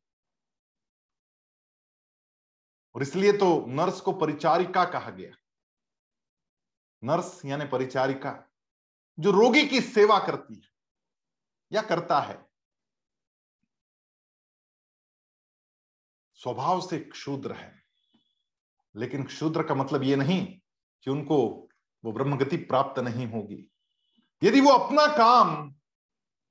[2.95, 5.35] और इसलिए तो नर्स को परिचारिका कहा गया।
[7.03, 8.31] नर्स यानी परिचारिका।
[9.19, 10.69] जो रोगी की सेवा करती है
[11.71, 12.45] या करता है,
[16.33, 17.83] स्वभाव से क्षुद्र है।
[18.95, 20.59] लेकिन क्षुद्र का मतलब यह नहीं
[21.03, 21.69] कि उनको
[22.05, 23.71] वो ब्रह्मगति प्राप्त नहीं होगी।
[24.43, 25.75] यदि वो अपना काम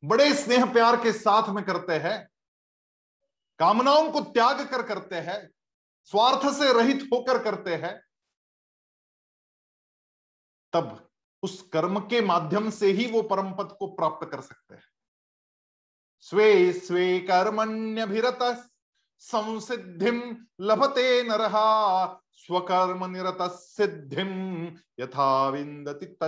[0.05, 2.29] बड़े स्नेह प्यार के साथ में करते हैं,
[3.59, 5.51] कामनाओं को त्याग कर करते हैं,
[6.05, 8.01] स्वार्थ से रहित होकर करते हैं,
[10.73, 11.12] तब
[11.43, 14.83] उस कर्म के माध्यम से ही वो परम पद को प्राप्त कर सकते हैं।
[16.19, 18.71] स्वे स्वे कर्मण्यभिरत
[19.19, 24.67] संसिधिम लभते नरहा स्वकर्म निरत सिद्धिम
[25.01, 26.19] यथा विंदति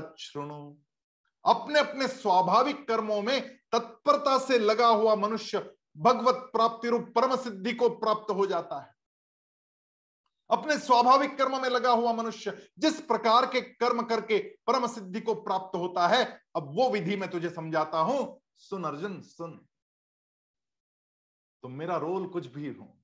[1.45, 7.73] अपने अपने स्वाभाविक कर्मों में तत्परता से लगा हुआ मनुष्य भगवत प्राप्ति रूप परम सिद्धि
[7.73, 8.94] को प्राप्त हो जाता है।
[10.57, 15.35] अपने स्वाभाविक कर्म में लगा हुआ मनुष्य जिस प्रकार के कर्म करके परम सिद्धि को
[15.35, 19.67] प्राप्त होता है, अब वो विधि मैं तुझे समझाता हूँ। सुन अर्जुन, सुन।
[21.63, 22.99] तो मेरा रोल कुछ भी हो।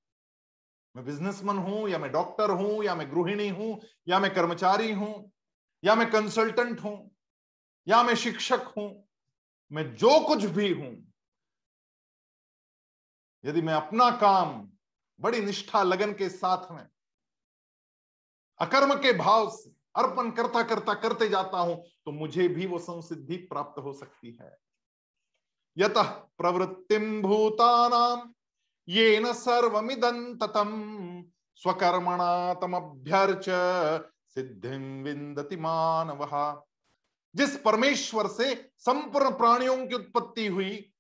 [0.97, 5.33] मैं बिजनेसमैन हूँ, या मैं डॉक्टर हूँ, या मैं गृहिणी हूँ, या मैं कर्मचारी हूँ,
[5.85, 7.11] या मैं कंसल्टेंट हूँ,
[7.89, 9.09] या मैं शिक्षक हूँ,
[9.73, 11.13] मैं जो कुछ भी हूँ।
[13.45, 14.71] यदि मैं अपना काम
[15.21, 16.89] बड़ी निष्ठा लगन के साथ में
[18.61, 23.37] अकर्म के भाव से अर्पण करता करता करते जाता हूँ तो मुझे भी वो संसिद्धि
[23.47, 24.57] प्राप्त हो सकती है।
[25.77, 25.95] यत
[26.39, 28.33] प्रवृत्तिम भूतानाम
[28.89, 30.71] ये न सर्वमिदं ततम
[31.57, 32.55] स्वकर्मणा
[34.29, 36.29] सिद्धिम विंदति मानव।
[37.35, 40.93] जिस परमेश्वर से संपूर्ण प्राणियों की उत्पत्ति हुई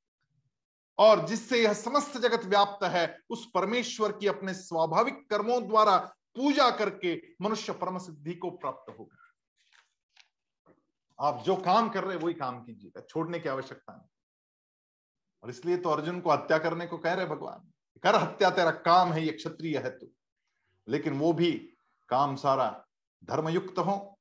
[0.98, 5.96] और जिससे यह समस्त जगत व्याप्त है, उस परमेश्वर की अपने स्वाभाविक कर्मों द्वारा
[6.36, 9.16] पूजा करके मनुष्य परम सिद्धि को प्राप्त होगा।
[11.18, 14.08] आप जो काम कर रहे वही काम कीजिएगा, छोड़ने की आवश्यकता नहीं।
[15.42, 17.70] और इसलिए तो अर्जुन को हत्या करने को कह रहे भगवान,
[18.02, 20.06] कर हत्या, तेरा काम है, ये क्षत्रिय है तू।
[20.88, 21.52] लेकिन वो भी
[22.08, 22.86] काम सारा
[23.24, 24.20] धर्मयुक्त हो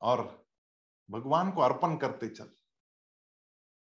[0.00, 0.46] और
[1.10, 2.50] भगवान को अर्पण करते चल।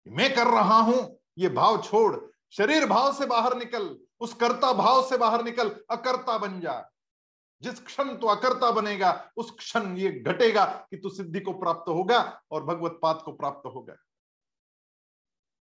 [0.07, 2.15] मैं कर रहा हूँ, ये भाव छोड़,
[2.51, 3.87] शरीर भाव से बाहर निकल
[4.21, 6.91] उस कर्ता भाव से बाहर निकल, अकर्ता बन जा।
[7.61, 12.43] जिस क्षण तू अकर्ता बनेगा, उस क्षण ये घटेगा कि तू सिद्धि को प्राप्त होगा
[12.51, 13.93] और भगवत पाद को प्राप्त होगा।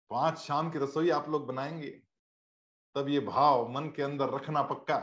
[0.09, 2.01] तो आज शाम की रसोई आप लोग बनाएँगे,
[2.95, 4.97] तब ये भाव मन के अंदर रखना पक्का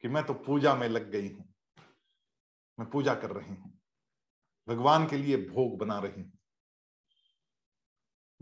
[0.00, 1.54] कि मैं तो पूजा में लग गई हूँ।
[2.80, 3.80] मैं पूजा कर रही हूँ।
[4.68, 6.38] भगवान के लिए भोग बना रही हूँ।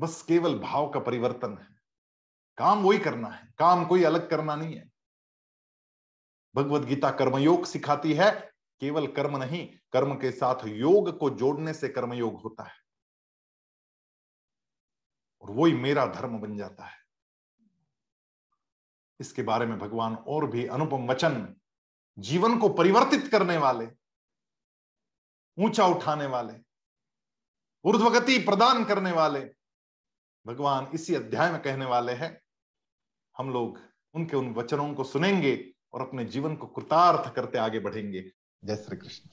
[0.00, 1.81] बस केवल भाव का परिवर्तन है।
[2.58, 4.92] काम वही करना है, काम कोई अलग करना नहीं है।
[6.54, 11.88] भगवत गीता कर्मयोग सिखाती है, केवल कर्म नहीं, कर्म के साथ योग को जोड़ने से
[11.88, 12.74] कर्मयोग होता है।
[15.42, 16.98] और वही मेरा धर्म बन जाता है।
[19.20, 21.56] इसके बारे में भगवान और भी अनुपम वचन
[22.18, 23.88] जीवन को परिवर्तित करने वाले,
[25.58, 26.54] ऊँचा उठाने वाले,
[27.84, 29.50] ऊर्ध्वगति प्रदान करने वाले,
[30.46, 32.41] भगवान इसी अध्याय में कहने वाले हैं
[33.38, 33.78] हम लोग
[34.14, 38.30] उनके उन वचनों को सुनेंगे और अपने जीवन को कृतार्थ करते आगे बढ़ेंगे।
[38.64, 39.30] जय श्री कृष्ण।